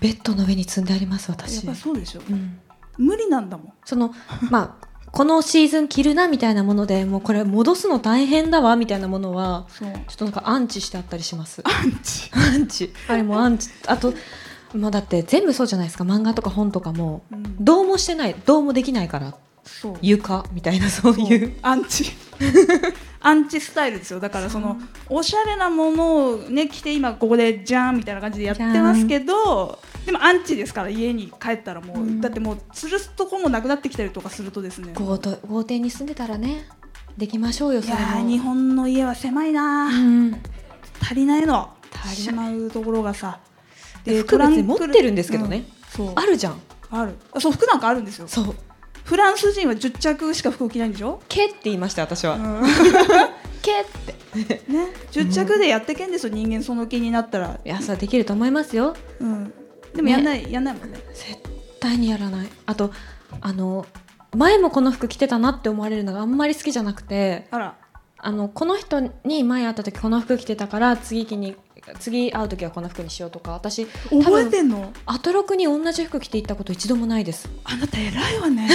[0.00, 2.20] ベッドの上に積んでありますやっ私ぱりそうでしょ。
[2.28, 2.58] うん
[2.98, 3.72] 無理なんだもん。
[3.84, 4.14] その
[4.50, 11.62] まあこのシーズン着るなみたいなものでもうこれ戻すの大変だわみたいなものはちょっとなんかアンチしてあったりします。
[11.64, 12.30] アンチ？
[12.32, 12.92] アンチ。
[13.08, 13.68] あれもアンチ。
[13.86, 14.14] あと
[14.74, 16.04] まあだって全部そうじゃないですか。
[16.04, 17.56] 漫画とか本とかもうん。
[17.62, 19.98] どうもしてないどうもできないからそう。
[20.00, 21.12] 床みたいなそう。
[21.14, 21.58] いう。
[21.60, 22.06] アンチ。
[23.20, 24.18] アンチスタイルですよ。
[24.18, 24.78] だからその
[25.08, 32.20] おしゃれなものをね着て今ここでじゃーんみたいな感じでやってますけどでもアンチですから家に帰ったらもう、うん。
[32.20, 34.92] だってもう吊るすとこもなくなってきたりとかするとですね。
[34.94, 36.66] 豪邸豪邸に住んでたらね
[37.16, 38.00] できましょうよそれも。
[38.00, 40.42] ー日本の家は狭いなー、うん。
[41.00, 41.70] 足りないの。
[41.92, 42.48] 足りない。
[42.48, 43.40] しまうところがさ。
[44.04, 46.12] 服別に持ってるんですけどね、うんそう。
[46.16, 46.60] あるじゃん。
[46.90, 47.14] ある。
[47.32, 48.26] あそう服なんかあるんですよ。
[48.26, 48.56] そう。
[49.04, 52.62] フランス人は10着しか服を着ないんでしょ、けって言いました私は、うん。
[53.62, 54.22] けって。
[54.68, 58.96] ね、10着でやってけんですよ人間その気になったら、いやそれできると思いますよ。
[59.20, 59.52] うん、
[59.94, 60.98] でもやんない、やんないもんね。
[61.14, 61.36] 絶
[61.80, 62.48] 対にやらない。
[62.66, 62.92] あと
[63.40, 63.86] あの
[64.36, 67.74] 前もこの服着てたなって思われるのがあんまり好きじゃなくてあら。
[68.24, 71.56] あのこの人に前会った時この服着てたから次着に
[71.98, 74.92] 次会う時はこの服にしようとか私多覚え分てんの？
[75.06, 77.48] アトロクに同じ服着て行ったこと一度もないです。
[77.64, 78.68] あなた偉いわね。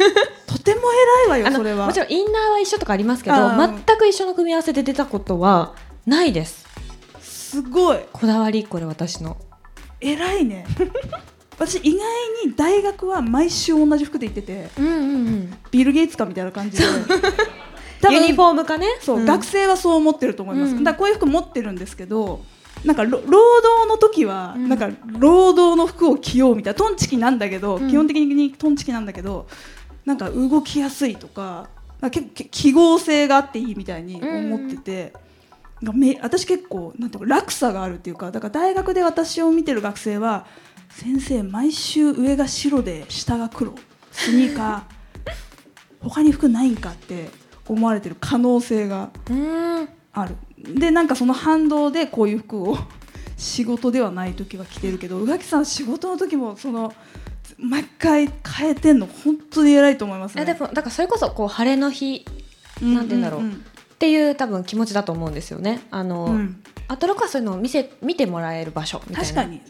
[0.48, 0.80] とても
[1.28, 1.86] 偉いわよそれは。
[1.86, 5.74] もちろんインナーは一緒とかありますけど全く一緒の組み合わせで出たことは
[6.06, 6.64] ないです。
[7.20, 7.98] すごい。
[8.10, 9.36] こだわりこれ私の
[10.04, 10.66] 偉いね。
[11.56, 12.00] 私意外
[12.46, 14.96] に大学は毎週同じ服で行っててうんうんう
[15.30, 15.54] ん。
[15.70, 16.84] ビル・ゲイツかみたいな感じで。
[18.10, 18.86] ユニフォームかね？
[19.00, 19.24] そう、ん。
[19.24, 22.44] 学生はそう思ってると思います、うんだからこういう服持ってるんですけど
[22.84, 24.68] なんかろ労働の時は、うん。
[24.68, 27.88] なんか労働の服を着ようみたいなトンチキなんだけど、うん。
[27.88, 29.46] 基本的にトンチキなんだけど
[30.04, 31.68] なんか動きやすいとか
[32.10, 35.20] 結構記号性があっていいみたいに思ってて、なんか
[35.92, 40.46] め私結構なんていうか落差があるっていうかだから大学で私を見てる学生は
[40.88, 43.74] 先生毎週上が白で下が黒
[44.12, 45.32] スニーカー
[46.00, 47.30] 他に服ないんかって
[47.66, 50.36] 思われてる可能性がうんある。
[50.56, 52.78] でなんかその反動でこういう服を
[53.36, 56.94] 仕事ではない時は着てるけど宇垣さん仕事の時もその
[57.58, 60.42] 毎回変えてんの本当に偉いと思いますね。
[60.42, 62.24] えでもだからそれこそこう晴れの日
[62.80, 63.42] なんて言うんだろう
[63.94, 65.86] っていう多分気持ちだと思うんですよね。
[65.90, 66.62] あの、うん。
[66.88, 69.28] アトロクはそういうのを見せ見てもらえる場所みたいな。
[69.28, 69.62] 確かに。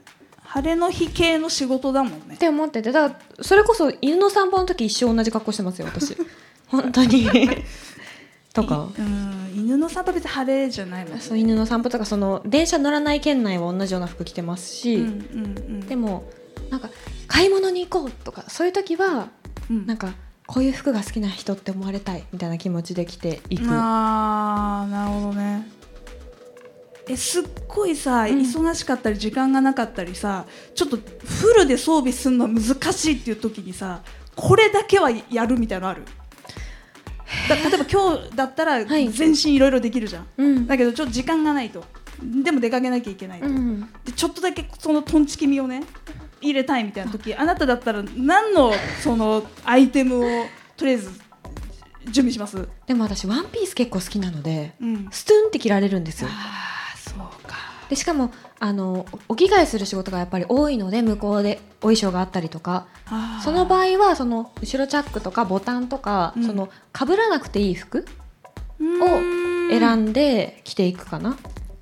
[0.43, 2.35] 晴れの日系の仕事だもんね。
[2.35, 2.91] って思ってて。
[2.91, 6.17] だからそれこそ犬の散歩の時一生同じ格好してますよ私。
[6.69, 7.29] 本当に。
[8.55, 8.89] とか。
[8.97, 9.53] いうん。
[9.57, 11.21] 犬の散歩別に晴れじゃないもんね。
[11.21, 15.81] そう犬の散歩とかその電車乗らない県内は同じような服着てますし、うんうんうん。
[15.81, 16.25] でも
[16.71, 16.89] なんか
[17.27, 19.29] 買い物に行こうとかそういう時は
[19.69, 19.87] うん。
[19.87, 20.15] なんか
[20.47, 23.67] こういう服が好きな人って思われたいみたいな気持ちで着ていく。
[23.69, 25.67] あーなるほどね。
[27.09, 28.41] えすっごいさ、うん。
[28.41, 34.03] 忙しかったり時間がなかったりさちょっとフルで装備するの難しいっていう時にさ
[34.37, 36.05] これだけはやるみたいなのある？
[37.49, 39.09] だ例えば今日だったらはい。
[39.11, 40.67] 全身いろいろできるじゃん、うん。
[40.67, 41.85] だけどちょっと時間がないと。
[42.23, 43.81] でも出かけなきゃいけないと、うん。
[44.05, 45.83] でちょっとだけそのトンチキみをね
[46.45, 51.11] 入れたいみたいな時あなただったら何のそのアイテムをとりあえず
[52.07, 56.29] 準備します、でも私ワンピース結構好きなのでうん、ストゥンって着られるんですよ。
[56.31, 57.57] ああそうか。
[57.89, 58.31] でしかも
[58.61, 62.87] あのお着替えする仕事がやっぱり多いので向こうでお衣装があったりとか
[63.43, 66.47] その場合はその後ろチャックとかボタンとか、うん。
[66.47, 68.07] その被らなくていい服
[68.81, 71.37] を選んで着ていくかな、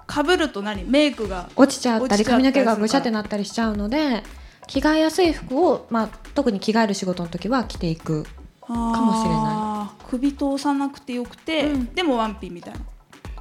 [0.06, 0.84] かぶると何？
[0.84, 4.22] メイクが落ちちゃったり髪の毛がぐしゃってなったりしちゃうので
[4.66, 8.24] 着替えやすい服を、まあ、特に着替える仕事の時は着ていく
[8.66, 10.04] かもしれない。
[10.08, 11.94] 首通さなくてよくて、うん。
[11.94, 12.80] でもワンピみたいな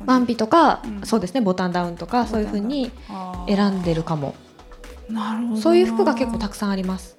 [0.05, 1.05] ワンピとか、うん。
[1.05, 3.55] そうですねボタンダウンとかそういう風にあー。
[3.55, 4.35] 選んでるかも。
[5.09, 5.61] なるほどな。
[5.61, 7.17] そういう服が結構たくさんあります。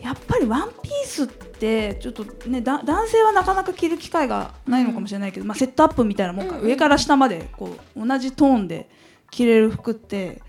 [0.00, 6.66] やっぱりワンピースってちょっとねだ男性はなかなか着る機会がないのかもしれないけど、まあ、セットアップみたいなもんか、うんうん。
[6.66, 8.88] 上から下までこう同じトーンで
[9.30, 10.40] 着れる服って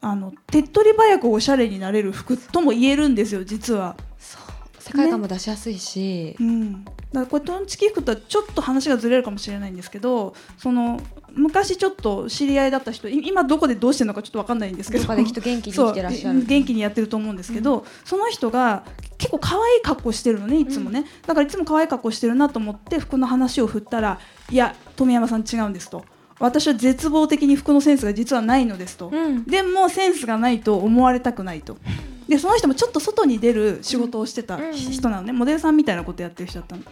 [0.00, 3.96] あの手っ取り早くおしゃれになれる服とも言えるんですよ実は。
[4.78, 11.00] 世界観も出しやすいし、うん、だからこれトンチキ服とはちょっと話がずれるかもしれないんですけどその
[11.32, 16.44] 昔ちょっと知り合いだった人い今どこでどうしてるのかちょっと分かんないんですけどどこかできっと元気に生きてらっしゃる。
[16.44, 18.84] 元気にやってると思うんですけど、その人が
[19.18, 24.18] 結構可愛い格好してるのねいつもね、だからいつも可愛い格好してるなと思って服の話を振ったら
[24.50, 26.04] 「いや富山さん違うんです」と。
[26.38, 29.44] 私は絶望的に服のセンスが実はないのですと、うん。
[29.44, 31.76] でもセンスがないと思われたくないと。
[32.28, 34.72] でその人もちょっと外に出る仕事をしてたうん。
[34.72, 36.82] 人なのね、モデルさんみたいなことやってる人だったの。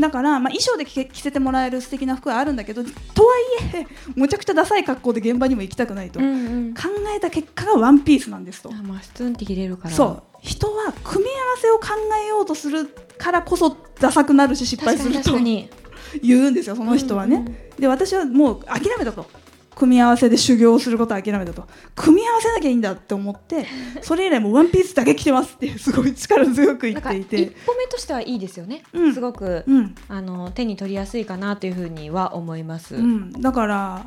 [0.00, 2.90] だから、まあ、衣装で着せてもらえる素敵な服はあるんだけどと
[3.24, 6.74] はいえむちゃくちゃダサい格好で現場にも行きたくないと、うんうん。
[6.74, 6.82] 考
[7.16, 8.70] えた結果がワンピースなんですと。
[8.70, 9.94] あまあスツンって切れるから。
[9.94, 10.22] そう。
[10.40, 11.88] 人は組み合わせを考
[12.22, 15.38] えようとするからこそダサくなるし失敗確かすると。
[15.38, 15.83] に確かに
[16.22, 19.26] 言うんですよその人はね、うんうんで私はもう諦めたと。
[19.74, 21.66] 組み合わせで修行することは諦めたと。
[21.96, 23.66] 組み合わせなきゃいいんだって思って
[24.02, 27.52] それ以来もうワンピースだけ着てますってすごい力強く言っていて。
[27.66, 29.12] 歩目としてはいいですよね、うん。
[29.12, 34.06] すごく、うん、あの手に取りやすいかなというふうには思います、うん、だから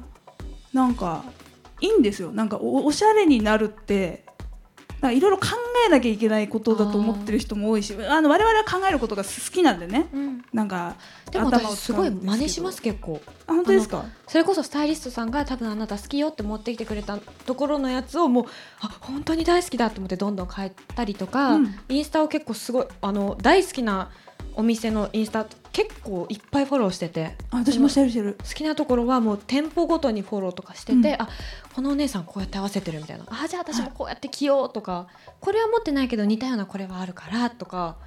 [0.74, 1.26] なんか
[1.82, 2.32] いいんですよ。
[2.32, 4.24] なんかおおしゃれになるって
[5.04, 5.48] いろいろ考
[5.86, 10.08] えなきゃいけないことだと思ってる人も多いしあの我々は考えることが好きなんでね。
[10.14, 10.44] うん。
[10.54, 10.96] なんか
[11.32, 13.22] でも頭を私すごい真似します結構。
[13.46, 14.06] あ本当ですか？
[14.28, 18.46] それこそスタイリストさんが多分あなた好きよって持ってきてくれたところのやつをもう
[18.82, 21.76] あ本当に大好きだと思ってどんどん変えたりとか、うん。
[21.90, 24.10] インスタを結構すごいあの大好きな
[24.58, 27.36] お店のインスタ結構いっぱいフォローしてて。
[27.52, 28.36] あ私もしてるしてる。
[28.40, 31.22] 好きなところはもう店舗ごとにフォローとかしてて、うん。
[31.22, 31.30] あ
[31.76, 33.26] このお姉さんこうやって合わせてるみたいな。
[33.30, 35.08] あじゃあ私もこうやって着ようとか。
[35.40, 37.98] これは持ってないけど似たようなこれはあるからとか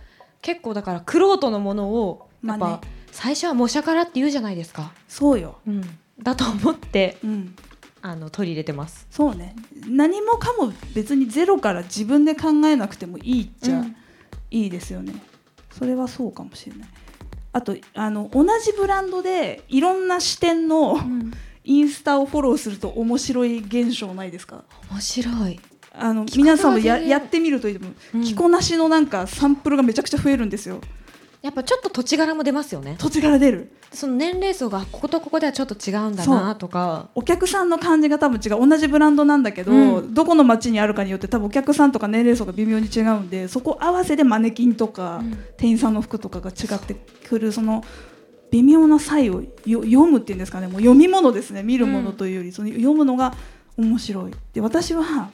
[0.42, 2.80] 結構だから玄人のものをやっぱ、まあね
[3.12, 5.58] 最初は模写からって言うじゃないですか、そうよ。
[5.66, 5.82] うん、
[6.20, 7.54] だと思ってうん。
[8.02, 9.06] あの取り入れてます。
[9.10, 9.54] そうね。
[9.86, 13.96] 何もかも別にゼロから自分で考えなくてもいいっちゃうん。
[14.50, 15.12] いいですよね、
[15.70, 16.88] それはそうかもしれない。
[17.52, 21.32] あとあの同じブランドでいろんな視点のうん。
[21.62, 24.64] インスタをフォローすると面白い現象ないですか？
[24.90, 25.60] 面白い、
[25.92, 28.24] あの皆さんもややってみるといいと思う、うん。
[28.24, 30.80] 着こなしのなんかサンプルがめちゃくちゃ増えるんですよ
[31.42, 32.96] やっぱちょっと土地柄も出ますよね。
[32.98, 33.72] 土地から出る。
[33.92, 37.08] その年齢層がこことここではちょっと違うんだなとか。
[37.14, 38.68] お客さんの感じが多分違う。
[38.68, 40.14] 同じブランドなんだけど、うん。
[40.14, 45.38] どこの街にあるかによって多分お客さんとか年齢層が微妙に違うんでそこ合わせでマネキンとか、うん。
[45.56, 46.94] 店員さんの服とかが違って
[47.26, 47.82] くるその
[48.50, 50.66] 微妙な差異をよ読むっていうんですかね。
[50.66, 51.62] もう読み物ですね。
[51.62, 53.32] 見るものというより、その読むのが
[53.78, 54.32] 面白い。
[54.52, 55.30] で私は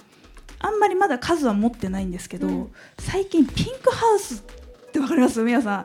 [0.59, 2.73] あんまりまだ数は持ってないんですけど、うん。
[2.99, 4.45] 最近ピンクハウス
[4.97, 5.43] ってわかります？
[5.43, 5.85] 皆さん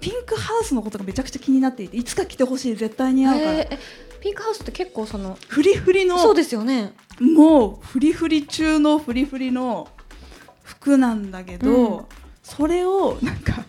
[0.00, 3.78] ピンクハウスのことがめちゃくちゃ気になっていていつか来てほしい絶対似合うから、えーえ
[4.20, 6.92] ピンクハウスって結構そのフリフリのそうですよね。
[7.20, 9.86] もうフリフリ中のフリフリの
[10.64, 12.04] 服なんだけど、うん。
[12.42, 13.64] それをなんか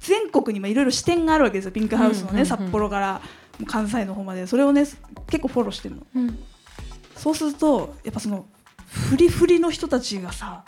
[0.00, 2.46] 全国にもいろいろ支店があるわけですよピンクハウスのね、うんうんうん。
[2.46, 3.22] 札幌から
[3.68, 4.48] 関西の方まで。
[4.48, 4.86] それをね
[5.28, 6.02] 結構フォローしてるの。
[6.16, 6.38] うん。
[7.14, 8.46] そうするとやっぱその
[8.88, 10.64] フリフリの人たちがさ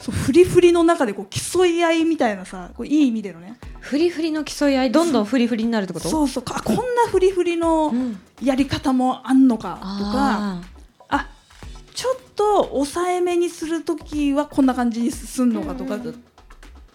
[0.00, 3.58] そうフリフリの中でこう競い合いみたいなさこういい意味でのね。
[3.80, 6.08] フリフリの競い合いどんどんフリフリになるってこと？
[6.08, 6.44] そうそう。
[6.46, 8.18] あこんなフリフリのうん。
[8.42, 9.82] やり方もあんのかとか、
[10.16, 10.62] あ
[11.10, 11.28] あ
[11.94, 16.24] ちょっと抑えめにするときはこんな感じにすんのかとか、うんうん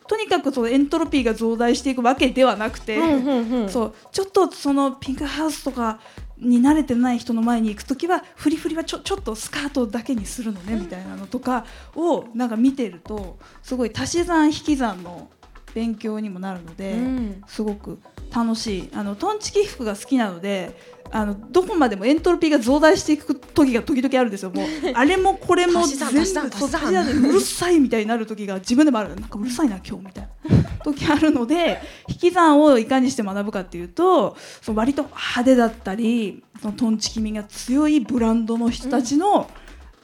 [0.08, 3.70] とにかくそのエントロピーが増大していくわけではなくて、ーうんうんうん。
[3.70, 6.00] そうちょっとそのピンクハウスとか
[6.38, 15.30] に慣れてない人の前に行くときはフリフリはちょちょっとスカートだけにするのねみたいなのとかをなんか見てるとすごい足し算引き算の
[15.76, 16.94] 勉強にもなるので。
[16.94, 17.44] うん。
[17.46, 18.00] すごく
[18.34, 18.90] 楽しい。
[18.94, 20.76] あのトンチキ服が好きなので
[21.12, 24.52] あのどこまでもエントロピーが増大していく時が時々あるんですよ。
[24.52, 24.66] もう
[24.96, 26.78] あれもこれも全算部そで
[27.14, 29.10] うるさいみたいになる時が自分でもある。
[29.10, 30.30] なんかうるさいな今日みたいな。
[30.86, 39.50] 時あるので引き算をいかにして学ぶかっていうとその割と派手だったりそのトンチキ味が強いブランドの人たちの、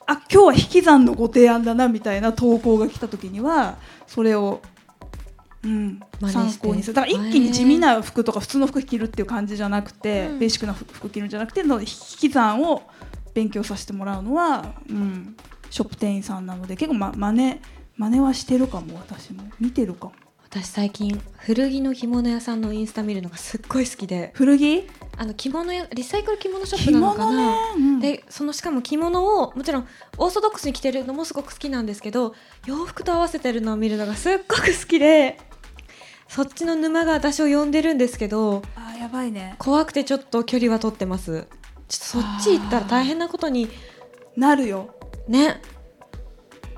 [0.07, 4.61] あ今日は引き算のご提案だなみたいな投稿が来た時にはそれを、
[5.63, 5.99] うん、
[6.31, 6.93] 参考にする。
[6.95, 10.39] だから一気に地味な服とか普通の服着るっていう感じじゃなくて、うん。
[10.39, 12.81] ベーシックな服着るんじゃなくての引き算を
[13.33, 15.37] 勉強させてもらうのは、うん、
[15.69, 17.59] ショップ店員さんなので結構、ま、真似
[17.97, 19.43] 真似はしてるかも私も。
[19.59, 20.13] 見てるかも。
[20.43, 24.31] 私最近古着の着物屋さんのインスタ見るのがすっごい好きで。
[24.35, 24.85] 古着？
[25.17, 27.45] あの着物やリサイクル着物ショップ着なのか物ね。
[27.45, 27.99] な、、うん。
[28.01, 29.87] でそのしかも着物をもちろん
[30.17, 32.35] オーソドックスに着てるのもすごく好きなんですけど
[32.65, 35.37] 洋服と合わせてるのを見るのがすっごく好きで
[36.33, 39.55] そっちの沼が私を呼んでるんですけどあやばいね。
[39.57, 41.45] 怖くてちょっと距離は取ってます。
[41.89, 43.67] ちょっとそっち行ったら大変なことに
[44.37, 44.95] なるよ。
[45.27, 45.61] ね。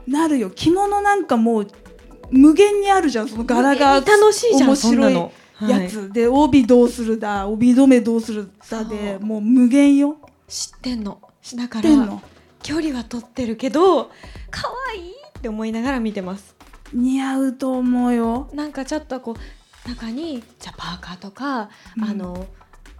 [0.08, 0.49] なるよ。
[0.49, 1.68] 着物なんかもう
[2.32, 3.30] 無限にあるじゃん。
[3.30, 5.32] その柄が楽しいじゃん面白いの。
[5.62, 7.47] やつ、で帯どうするだ。
[7.47, 10.18] 帯留めどうするだでもう無限よ。
[10.47, 11.22] 知ってんの。
[11.56, 11.89] だから
[12.64, 14.10] 距離は取ってるけど
[14.49, 16.56] 可愛いって思いながら見てます
[16.94, 18.50] 似合うと思うよ。
[18.54, 22.04] なんかちょっとこう中にじゃあパーカーとか、うん。
[22.04, 22.48] あの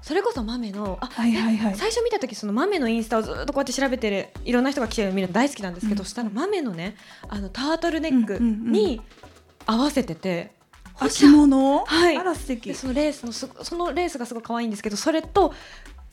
[0.02, 1.76] それこそ豆のあはいはいはい。
[1.76, 6.06] 最初見た時その豆のインスタをずっとこうやって調べてるいろんな人が来てるの見るの大好きなんですけど、うん。
[6.06, 6.96] そしたら豆のね
[7.30, 8.72] あのタートルネックうんうんうん。
[8.72, 9.02] に
[9.66, 10.52] 合わせてて、
[11.00, 11.86] あ着物？
[11.86, 12.18] はい。
[12.18, 12.70] あら素敵。
[12.70, 15.54] でそのレースのすそのレースがすごい可愛いんですけどそれと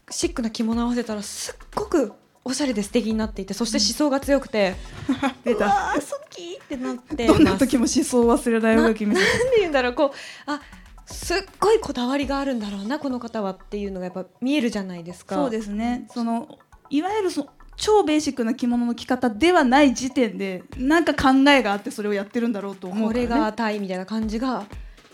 [0.09, 2.13] シックな着物を合わせたらすっごく
[2.45, 4.75] おしゃれで素敵になっていてそして思想が強くて、
[5.45, 5.67] 出た。
[5.67, 9.39] うわー好きってなってどんな時も思想を忘れない動き見せて。
[9.39, 10.11] なんて言うんだろうこう
[10.47, 10.61] あ
[11.07, 15.35] すっごいこだわりがあるんだろうなこの方はっていうのがやっぱ見えるじゃないですか。
[15.35, 16.07] そうですね。
[16.13, 24.67] そのいわゆるそ超ベーシックな着物の着方ではない時点でなんか考えがあってそれをやってるんだろうと思うね、これがタイみたいな感じが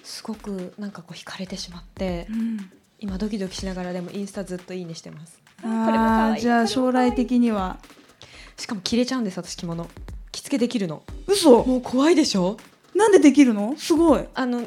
[0.03, 2.71] すごくなんかこう惹かれてしまってうん。
[2.99, 6.37] 今ドキドキしながらでもインスタずっといいねしてますあこれも可愛い。
[6.37, 7.79] ーじゃあ将来的には。
[8.57, 9.89] しかも着れちゃうんです私着物。
[10.33, 11.03] 着付けできるの。
[11.27, 11.65] 嘘。
[11.65, 12.57] もう怖いでしょ？
[12.95, 13.75] なんでできるの？
[13.77, 14.25] すごい。
[14.35, 14.67] あの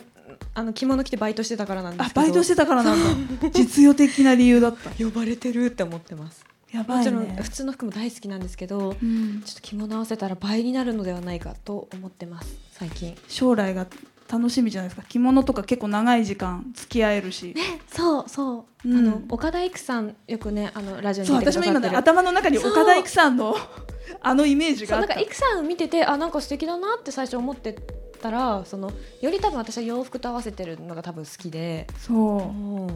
[0.54, 2.22] あの着物着てバイトしてたからなんであすけど。
[2.22, 3.50] バイトしてたからなんだ。
[3.54, 4.90] 実用的な理由だった。
[5.04, 6.46] 呼ばれてるって思ってます。
[6.72, 9.42] やばいもちろんね普通の服も大好きなんですけどうん。
[9.44, 13.16] ちょっと着物合わせたら倍になるのではないかと思ってます最近。
[13.28, 13.88] 将来が
[14.32, 15.08] 楽しみじゃないですか。
[15.08, 17.56] 着物とか結構長い時間付き合えるし、
[17.88, 18.98] そうそう、うん。
[18.98, 23.56] あの岡田育さんよくねあのラジオに私も今ね頭の中に岡田育さんの
[24.22, 27.76] あのイメージがなんか育さん見ててあなんか素敵だなって最初思って
[28.22, 31.88] たらそのより多分私は洋服と合わせてるのが多分好きで。
[31.98, 32.54] そ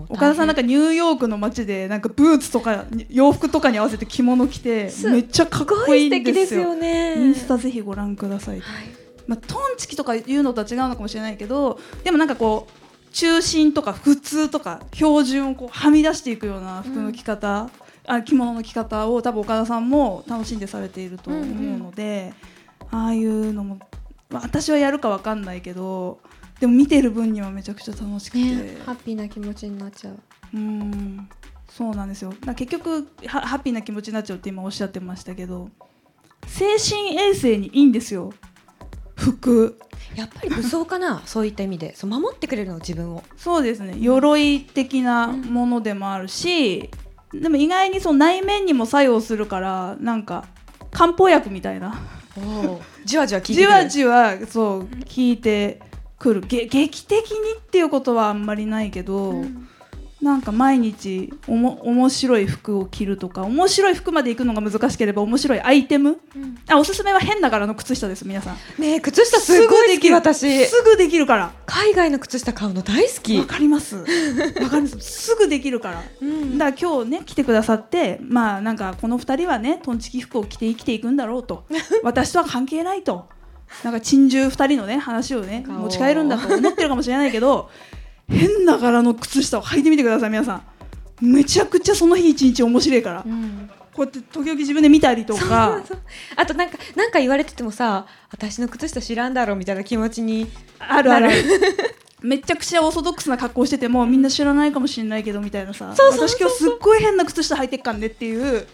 [0.09, 0.13] う。
[0.13, 6.55] 岡田さんなん大かニューヨークの街でなんかブーツとか洋服とかに合わせて着物着てすめっちゃかっこ変いいんですごい素敵です。
[6.55, 7.15] よね。
[7.17, 8.59] インスタぜひご覧ください。
[8.59, 17.69] はいまあトンチキとかいうのとは違うのかもしれないけど、でもなんかこう中心とか普通とか標準をこうはみ出していくような服の着方、
[18.05, 22.33] あ着物の着方を多分岡田さんも楽しんでされていると思うので、
[22.91, 23.79] ああいうのも、
[24.29, 26.19] まあ、私はやるかわかんないけど、
[26.59, 28.39] でも見てる分にはめちゃくちゃ楽しくて。
[28.39, 30.19] ねハッピーな気持ちになっちゃう。
[30.53, 31.29] うん
[31.69, 32.33] そうなんですよ。
[32.55, 35.69] 結局はハッピーな気持ちになっちゃうって今おっしゃってましたけど
[36.45, 38.31] 精神衛生にいいんですよ
[39.23, 39.79] 服。
[40.15, 41.21] やっぱり武装かな？
[41.25, 41.95] そういった意味で。
[41.95, 43.23] そう守ってくれるの自分を。
[43.37, 43.95] そうですね。
[43.99, 46.89] 鎧的なものでもあるし、
[47.33, 50.45] でも意外にその内面にも作用するからなんか
[50.91, 51.95] 漢方薬みたいな。
[53.05, 55.79] じわじわ聞いてじわじわそう効いて
[56.19, 56.41] くる。
[56.41, 59.67] げ劇的にっていうことはあんまりないけど、うん
[60.23, 66.17] なんか毎日おも面白い服を着るとか面白い服まで行くのが難しければ面白いアイテム？
[66.35, 66.57] うん。
[66.69, 68.81] あおすすめは変な柄の靴下です皆さん。
[68.81, 70.65] ねえ靴下すごい好き私。
[70.65, 71.51] すぐできるから。
[71.65, 73.37] 海外の靴下買うの大好き。
[73.37, 73.97] わかります。
[74.63, 74.99] わかります。
[75.01, 76.01] すぐできるから。
[76.21, 76.57] うん。
[76.57, 81.65] だから今日ね来てくださってまあなんかこの2人はねトンチキ服を着て生きていくんだろうと。
[82.01, 83.27] 私とは関係ないと。
[83.83, 87.69] なんか珍獣2人のね話をね顔持ち帰るんだと思ってるかもしれないけど
[88.29, 90.63] 変な柄の靴下を履いてみてください皆さん。
[91.21, 93.23] めちゃくちゃその日一日面白いから。
[93.25, 93.69] うん。
[93.93, 95.81] こうやって時々自分で見たりとか。
[96.35, 100.47] あとなんかなんか言われててもさ私の靴下知らんだろみたいな気持ちに
[100.79, 101.29] あるある。
[102.21, 105.93] めちゃくちゃオーソドックスな格好しててもみんな知らないかもしれないけどみたいなさ。
[105.95, 108.65] 私今日すっごい変な靴下履いてっかんねっていう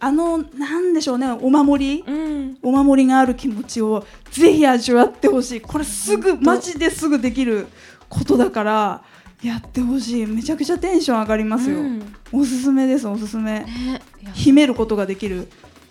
[0.00, 2.04] あのなんでしょうねお守り？
[2.06, 2.58] うん。
[2.62, 5.60] お守りがある気持ちをぜひ味わってほしい。
[5.60, 7.68] これすぐマジですぐできる
[8.08, 9.02] ことだから
[9.42, 10.26] やってほしい。
[10.26, 12.14] めちゃくちゃテンション上がりますよ、うん。
[12.32, 13.60] おすすめですおすすめ。
[13.60, 14.00] ね
[14.34, 15.48] 秘めることができる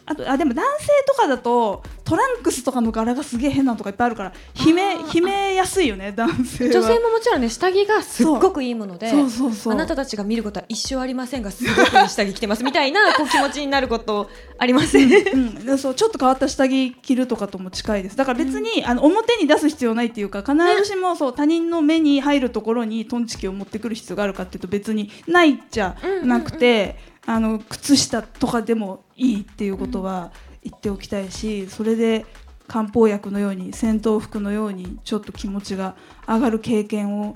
[0.07, 6.71] あとあでも男性とかだとトランクスとかの柄がすげえ変なのとかいっぱいあるから秘めやすいよね男性は。
[6.71, 14.29] 女性ももちろんね下着がすっごくいいものでそうそうそうあなたたちが見ることは一生ありませんがすごくいい下着着てますみたいな こう気持ちになること
[14.59, 15.11] ありません。
[15.11, 18.15] うん、でそうちょっと変わった下着着るとかとも近いです。
[18.15, 30.31] だから別に、あの表に出す必要ないっていうか必ずしもそう他人の目に入るところにトンチキを持ってくる必要があるかっていうと別にないっちゃなくて、あの靴下とかでもいいっていうことは
[30.63, 32.25] 言っておきたいしそれで
[32.67, 35.95] 漢方薬のように戦闘服のようにちょっと気持ちが
[36.27, 37.35] 上がる経験を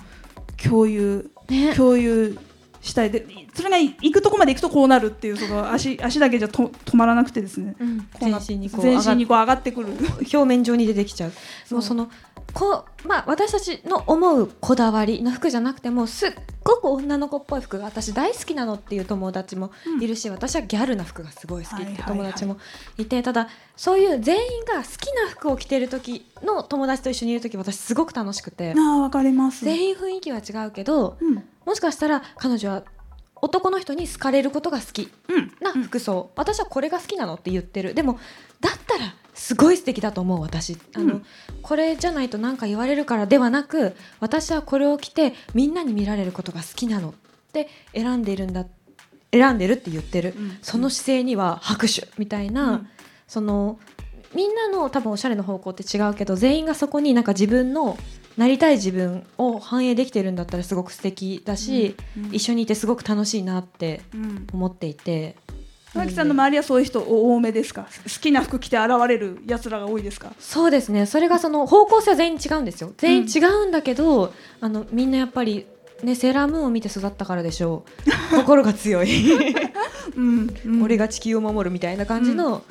[0.61, 1.73] 共有ね。
[1.75, 2.37] 共有
[2.81, 3.11] したい。
[3.11, 7.75] でそれが行くとこまで行くとこうなるっていうその足足だけじゃと止まらなくてですね。
[7.79, 8.07] うん。
[8.19, 9.89] 全身にこう全上がっ身にこう上がってくる。
[10.19, 11.31] 表面上に出てきちゃう。
[11.71, 12.09] もうその
[12.53, 16.31] こう、まあ、私たちの思うこだわりの服じゃなくてもすっ
[16.63, 19.71] ごく女の子っぽい服が私大好きなのっていう友達も
[20.01, 22.57] いるし、私はギャルな服がすごい好きって友達も
[22.97, 28.73] いて、ただそういう全員が好きな服を着てる時の友達と一緒にいる時私すごく楽しくて。
[28.77, 29.65] ああわかります。
[29.65, 32.83] 全員雰囲気は違うけどうんもしかしたら彼女は
[33.35, 35.09] 男の人に好かれることが好き。
[35.29, 35.53] うん。
[35.61, 37.93] な服装、私はこれが好きなのって言ってる。
[37.93, 38.19] でも
[38.59, 40.77] だったらすごい素敵だと思う私。
[40.95, 41.25] あの、うん。
[41.61, 47.09] これじゃないと何か言われるからではなく私はこれを着てみんなに見られることが好きなの。
[47.09, 48.65] っって選んでいるんだ
[49.31, 50.57] 選んでるって言ってる、うん。
[50.61, 52.87] その姿勢には拍手みたいな、うん。
[53.27, 53.79] その
[54.33, 57.97] みんなの多分おしゃれの方向って違うけど全員がそこになんか自分の
[58.39, 62.33] なりたい自分を反映できてるんだったらすごく素敵だし、うん。
[62.33, 64.47] 一緒にいてすごく楽しいなってうん。
[64.53, 65.35] 思っていて。
[65.93, 67.87] マキさんの周りはそういう人多めですか？
[68.03, 70.31] 好きな服着て現れるやつらが多いですか？
[70.39, 71.05] そうですね。
[71.05, 72.93] それがその方向性は全員違うんですよ。
[72.97, 74.31] 全員違うんだけど、
[74.61, 75.65] あのみんなやっぱり
[76.03, 77.83] ねセーラームーンを見て育ったからでしょ
[78.31, 78.35] う。
[78.37, 79.09] 心が強い、
[80.15, 80.83] うん、うん。
[80.83, 82.61] 俺が地球を守るみたいな感じの、は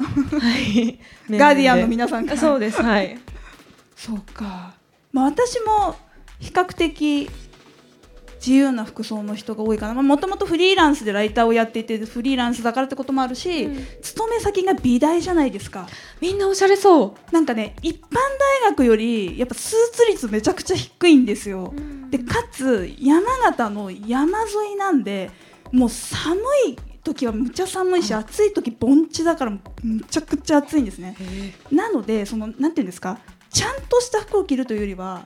[0.69, 0.99] い、
[1.29, 2.81] ガーディアンの皆皆さんがそうです。
[2.81, 3.19] はい。
[3.97, 4.75] そうか、
[5.19, 5.97] まあ、私も
[6.39, 7.29] 比較的
[8.37, 10.01] 自由な服装の人が多いかな。
[10.01, 13.87] もともとフリーランスでライターをやっていてフリーランスだからってこともあるし、うん。
[14.01, 15.89] 勤め先が美大じゃないですか。
[16.21, 17.35] みんなおしゃれそう。
[17.35, 18.15] なんかね一般
[18.63, 21.75] 大学よりやっぱスーツ率めちゃくちゃ低いんですよ、
[22.11, 25.33] でかつ山形の山沿いなんで
[25.73, 26.37] もう寒
[26.69, 29.61] い時はむちゃ寒いし、暑い時盆地だからむ
[30.09, 31.17] ちゃくちゃ暑いんですね。
[31.73, 33.19] なのでそのなんていうんですか？
[33.51, 35.25] ちゃんとした服を着るというよりは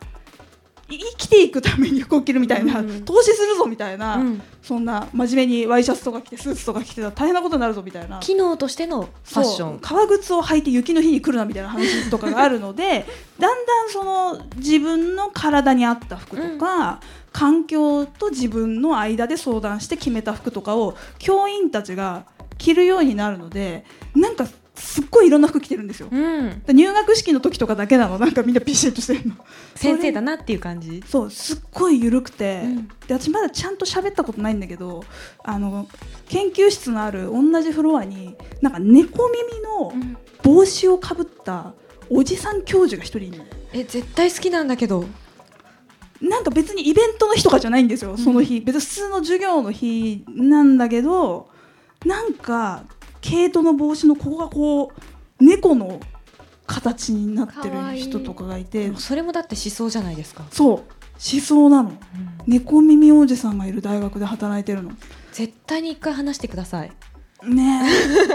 [0.89, 3.05] い生きていくために服を着るみたいな、うん。
[3.05, 4.43] 投資するぞみたいな、うん。
[4.63, 9.79] そんな真面目にワイシャツとか着てスーツとか着てたら大変なことになるぞみたいな機能としてのファッション。
[9.81, 13.07] 革靴を履いて雪の日に来るなみたいな話とかがあるので
[13.39, 17.01] だんだんその自分の体に合った服とか、
[17.33, 22.27] 環境と自分の間で相談して決めた服とかを教員たちが
[22.59, 24.47] 着るようになるのでなんか
[24.83, 26.09] すっごいいろんな服着てるんですよ。
[26.11, 28.19] うん、入学式の時とかだけなの。
[28.19, 29.37] なんかみんなピシッとしてるの。
[29.75, 31.03] 先生だなっていう感じ？
[31.07, 32.89] そうすっごい緩くて、うん。
[33.07, 35.05] で私まだちゃんと喋ったことないんだけど
[35.45, 35.89] あの
[36.29, 40.17] 研究室のある同じフロアになんか猫耳のうん。
[40.43, 41.73] 帽子をかぶった
[42.11, 45.07] おじさん教授が一人いるのえ絶対好きなんだけど。
[46.21, 51.49] なんか別にイベントの日とかじゃないんですよその日、別に普通の授業の日なんだけど
[52.07, 52.85] なんか
[53.23, 54.93] 毛糸の帽子のここがこ
[55.41, 56.01] う猫の
[56.67, 58.93] 形になってる人とかがいて。
[58.97, 60.69] それもだって思想じゃないですか、そう。
[60.69, 61.93] 思想なの。
[62.47, 64.91] 猫耳おじさんがいる大学で働いてるの。
[65.33, 66.93] 絶対に一回話してください。
[67.45, 67.83] ね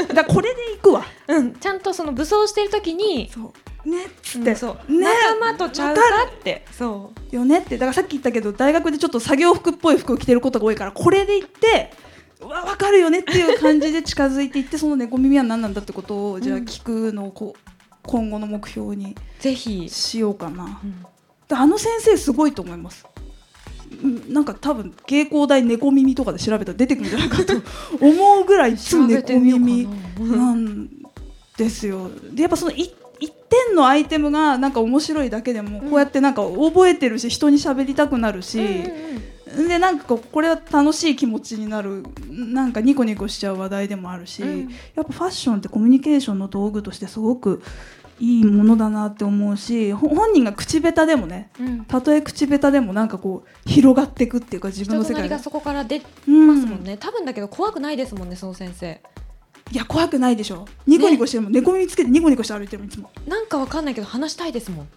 [0.09, 0.13] え。
[0.13, 1.05] だこれで行くわ。
[1.27, 1.53] うん。
[1.53, 3.53] ちゃんとその武装してる時にそ
[3.85, 3.89] う。
[3.89, 6.65] ねっつって、うんそう、ね仲間とちゃうかって。
[6.71, 7.77] そよねって。
[7.77, 11.91] だからさっき言ったけど大学でちょっと作業服っぽい服を着てることが多いからこれで行って
[12.41, 16.63] わ分かるよねっていう感じで近づいていってその猫耳は何なんだってことをじゃあうん。
[16.63, 17.69] 聞くのをこう
[18.03, 20.79] 今後の目標にうぜひ、しようかな。
[20.83, 21.05] うん。
[21.47, 23.05] であの先生すごいと思います。
[24.03, 27.53] うんなんか多分芸工大猫耳とかで調べたら出てくるんじゃないかと
[28.01, 29.87] 思うぐらいいつも猫耳
[30.19, 30.89] ななん
[31.57, 32.09] ですよ。
[32.33, 33.31] でやっぱそのい一
[33.65, 44.69] 点のアイテムがなんか面白いだけでもこうやってなんか覚えてるし人に喋りたくなるし、うんうんうんでなんかこうこれは楽しい気持ちになるなんかニコニコしちゃう話題でもあるし、うん。
[44.95, 47.61] やっぱファッションってコミュニケーションの道具としてすごく
[48.19, 51.85] いいものだなって思うしほ本人が口下手でもねうん。
[51.85, 59.01] たとえ口下手でもなんかこう広がっていくっていうか自分人の世界がそこから出うんますもんね、多分だけど怖くないですもんねその先生。
[59.69, 60.65] いや怖くないでしょ。
[60.85, 64.87] ニコニコしてるもん、猫耳つけてニコニコして歩いてるいつも、なんかわかんないけど話したいですもん。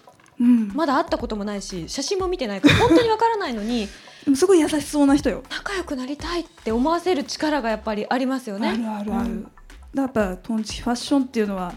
[0.40, 0.72] うん。
[0.74, 3.88] まだ会ったこともないし写真も見てないから本当にわからないのに
[4.24, 5.42] でもすごい優しそうな人よ。
[5.50, 8.68] 仲良くなりたいって思わせる力がやっぱりありますよね。
[8.68, 9.52] あるあるある、うん
[9.92, 11.74] だからやっぱトンチキファッションっていうのは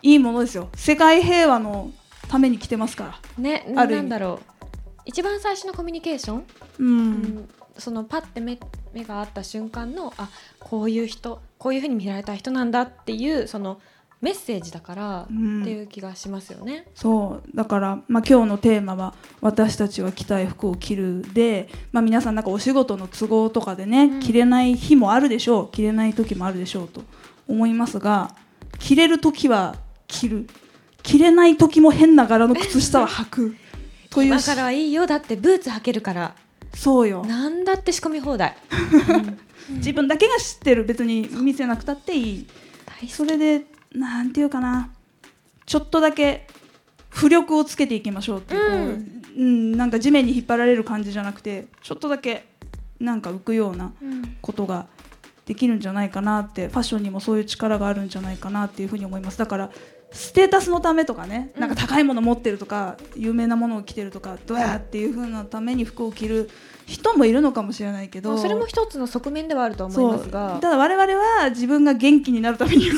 [0.00, 0.68] いいものですよ。
[0.74, 1.90] 世界平和の
[2.28, 3.42] ために着てますから。
[3.42, 4.54] ねあるなんだろう。
[5.04, 6.44] 一番最初のコミュニケーション、
[6.78, 8.58] うん、うんそのパッて目
[8.92, 10.28] 目が合った瞬間のあ
[10.60, 13.80] こういう人こういうふうに見られた人なんだっていうその
[14.24, 15.60] メッセージだからうん。
[15.60, 16.86] っていう気がしますよね。
[16.94, 17.56] そう。
[17.56, 24.20] だから、まあ、今日のテーマは「私たちは着たい服を着るで」まあ、皆さんなんかお仕事の都合とかでね、うん。
[24.20, 27.02] 着れない日もあるでしょう着れない時もあるでしょうと
[27.46, 28.34] 思いますが
[28.78, 29.76] 着れる時は
[30.08, 30.46] 着る。
[31.02, 33.56] 着れない時も変な柄の靴下は 履く。
[34.08, 34.28] という。
[34.28, 35.06] 今からはいいよ。
[35.06, 36.34] だってブーツ履けるから。
[36.74, 37.26] そうよ。
[37.26, 38.56] なんだって仕込み放題。
[39.68, 40.84] 自分だけが知ってる。
[40.84, 42.46] 別に見せなくたっていい。
[43.08, 44.90] それでなんていうかな。
[45.66, 46.46] ちょっとだけ
[47.10, 49.02] 浮力をつけていきましょうっていう、こ
[49.36, 52.44] ううん、なんか地面に引っ張られる感じじゃなくてちょっとだけ
[53.00, 54.36] なんか浮くようなうん。
[54.42, 54.86] ことが
[55.46, 59.38] できるんじゃないかなってファッションにもそういう力があるんじゃないかなっていうふうに思います。
[59.38, 59.70] だから
[60.10, 66.50] ステータスのためとかね、なんか高いもの持ってるとか有名なものを着てるとかどうやっていうふうなために服を着る
[66.86, 70.58] 人もいるのかもしれないけどそれも一つの側面ではあると思いますが。
[70.60, 72.96] ただ我々は自分が元気になるためにこ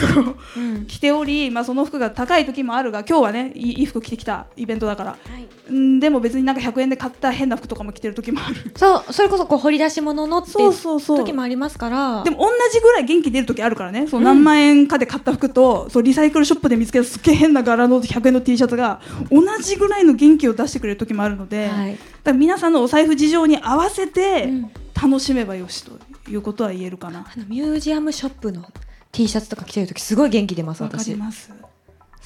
[0.57, 0.87] ううん。
[0.87, 5.11] 着ており、まあ、その服が高い時もあるが今日はねいい服着てきたイベントだから。
[5.11, 5.47] はい。
[5.68, 8.72] うんでも別になんか100円で買った変な服とかも着てる時もある。
[8.76, 12.22] そうそれこそこう掘り出し物のってそうそうそう時もありますから。
[12.24, 14.07] でも同じぐらい元気出る時あるからね。
[14.07, 14.24] そううん。
[14.24, 21.99] 何万円かで買った服と、そうリサイクルショップで見つけたすっげえ変な柄の100円の T シャツが同じぐらいの元気を出してくれる時もあるので、はい
[22.32, 24.70] ら皆さんのお財布事情に合わせてうん。
[24.96, 25.92] 楽しめばよしと
[26.30, 27.26] いうことは言えるかな。
[27.30, 28.64] あのミュージアムショップの
[29.12, 31.14] T シャツとか着てる時すごい元気出ます私。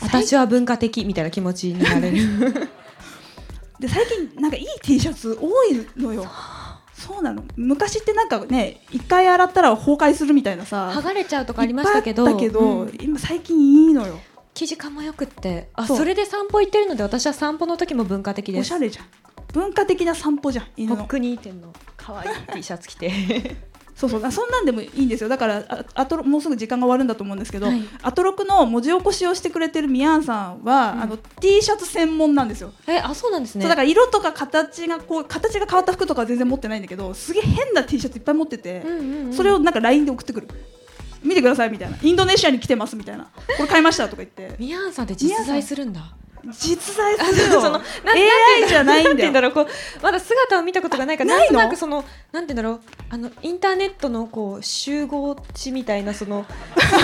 [0.01, 2.19] 私は文化的みたいな気持ちになれる。
[3.81, 6.27] で最近なんかいい T シャツ多いのよ。
[6.95, 7.43] そうなの。
[7.57, 12.29] 昔ってなんかね一回洗ったら崩壊するみたいなさ剥がれちゃうとかありましたけど。
[12.29, 12.99] いっぱいあったけど、うん。
[13.01, 14.21] 今最近いいのよ。
[14.55, 15.71] 生地感もよくって。
[15.75, 18.61] あそれで散歩行ってるので私は散歩の時も文化的です。
[18.61, 19.07] おしゃれじゃん
[19.53, 20.97] 文化的な散歩じゃん犬の。
[20.97, 23.11] ホックニー店の可愛い T シャツ着て。
[23.95, 24.33] そうそう。
[24.33, 25.29] そんなんでもいいんですよ。
[25.29, 27.83] だからああともうすぐ時間が終わるんだと思うんですけど、はい。
[28.03, 31.03] アトロクの文字起こしをしてくれてるミヤンさんは、うん。
[31.03, 33.63] あの T シャツ専門なんですよ、えあそうなんですね。
[33.63, 39.33] そうだから色とか形がこう形が変わった服とかは全然持ってないんだけどすげえ変な T シャツいっぱい持ってて、うんうんうん。
[39.35, 40.49] それをなんか LINE で送ってくる。
[41.23, 41.99] 見てくださいみたいな。
[42.03, 43.25] インドネシアに来てますみたいな。
[43.57, 44.57] これ買いましたとか言って。
[44.59, 46.15] ミヤンさんって実在するんだ
[46.49, 49.53] 実在するよ その AI じゃないんだよ言うんだろう。
[49.53, 49.67] こう
[50.03, 52.81] まだ姿を見たことがないからなんとなくそのなんて言うんだろう。
[53.11, 56.47] あのインターネットのこう集合地みたいなその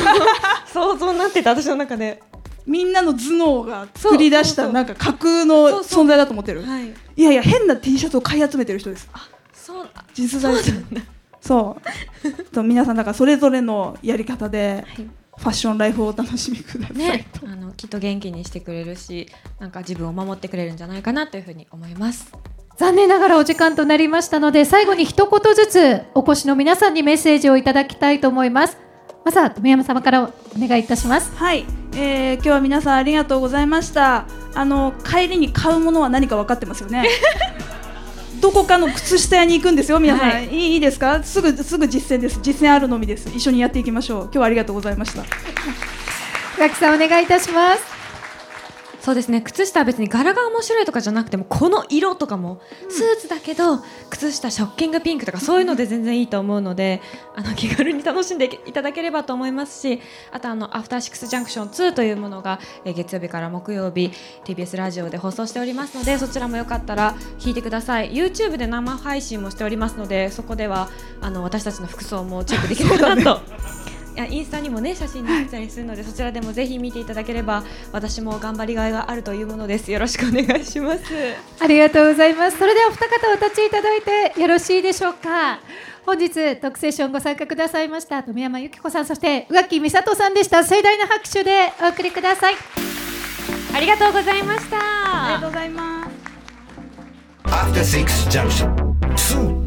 [0.72, 2.22] 想像になってた私の中で。
[2.66, 6.64] みんなの頭脳が作り出したなんか架空の存在だと思ってる。
[6.64, 6.93] はい。
[7.14, 9.09] いやいや変な T シャツを買い集めてる人です。
[9.53, 10.84] そう実在する。
[11.41, 15.07] そうと皆さんだからそれぞれのやり方ではい
[15.39, 19.28] ファッションライフをお楽しみください、ね、あのきっと元気にしてくれるし
[19.59, 22.32] なんか自分を守ってくれるんじゃないかなというふうに思います。
[22.76, 28.78] 残念ながらお時間となりましたので最後に一言ずつお越しの皆さんにメッセージをいただきたいと思います。
[29.24, 31.34] まずは富山様からお願いいたします。
[31.37, 31.64] はい、
[31.97, 34.26] えー今日は皆さんありがとうございました。
[34.55, 37.07] あの帰りに買うものは何か分かってますよね
[38.41, 39.99] どこかの靴下屋に行くんですよ。
[40.01, 40.49] 皆さん、、はい。
[40.49, 41.22] いいいですか？
[41.22, 42.39] すぐすぐ実践です。
[42.43, 43.28] 実践あるのみです。
[43.34, 44.22] 一緒にやっていきましょう。
[44.24, 45.22] 今日はありがとうございました。
[46.59, 47.95] 浦木さんお願いいたします
[49.07, 49.41] そうですね。
[49.41, 53.79] 靴下は別に柄が面白いとかじゃなくてもこの色とかもスーツだけど
[54.11, 57.01] 靴下ショッキングピンクとかそういうので全然いいと思うので
[57.37, 60.01] あの気軽に楽しんでいただければと思いますし
[60.33, 64.11] あとあのアフターシックスジャンクション2というものが、えー月曜日から木曜日
[64.45, 68.11] TBS ラジオで放送しておりますのでそちらもよかったら聞いてください。
[68.11, 70.89] YouTube で生配信もしておりますのでそこでは
[71.21, 73.41] あの私たちの服装もチェックできるかなと。
[74.17, 77.62] いやインスタにもね写真載ってたりするのでそちらでもぜひ見ていただければ
[77.93, 81.05] 私も頑張りがいがあるというものですよろしくお願いします
[81.61, 82.59] ありがとうございます。
[82.59, 85.61] それではお二方お立ちいただいてよろしいでしょうか。
[86.07, 90.64] 本日トークセッションご参加くださいました富山由紀子さんそして宇垣美里さんでした。
[90.64, 92.55] 盛大な拍手でお送りください。
[93.75, 96.11] ありがとうございましたありがとうございます
[97.45, 98.73] After Six Junction.
[99.14, 99.66] 2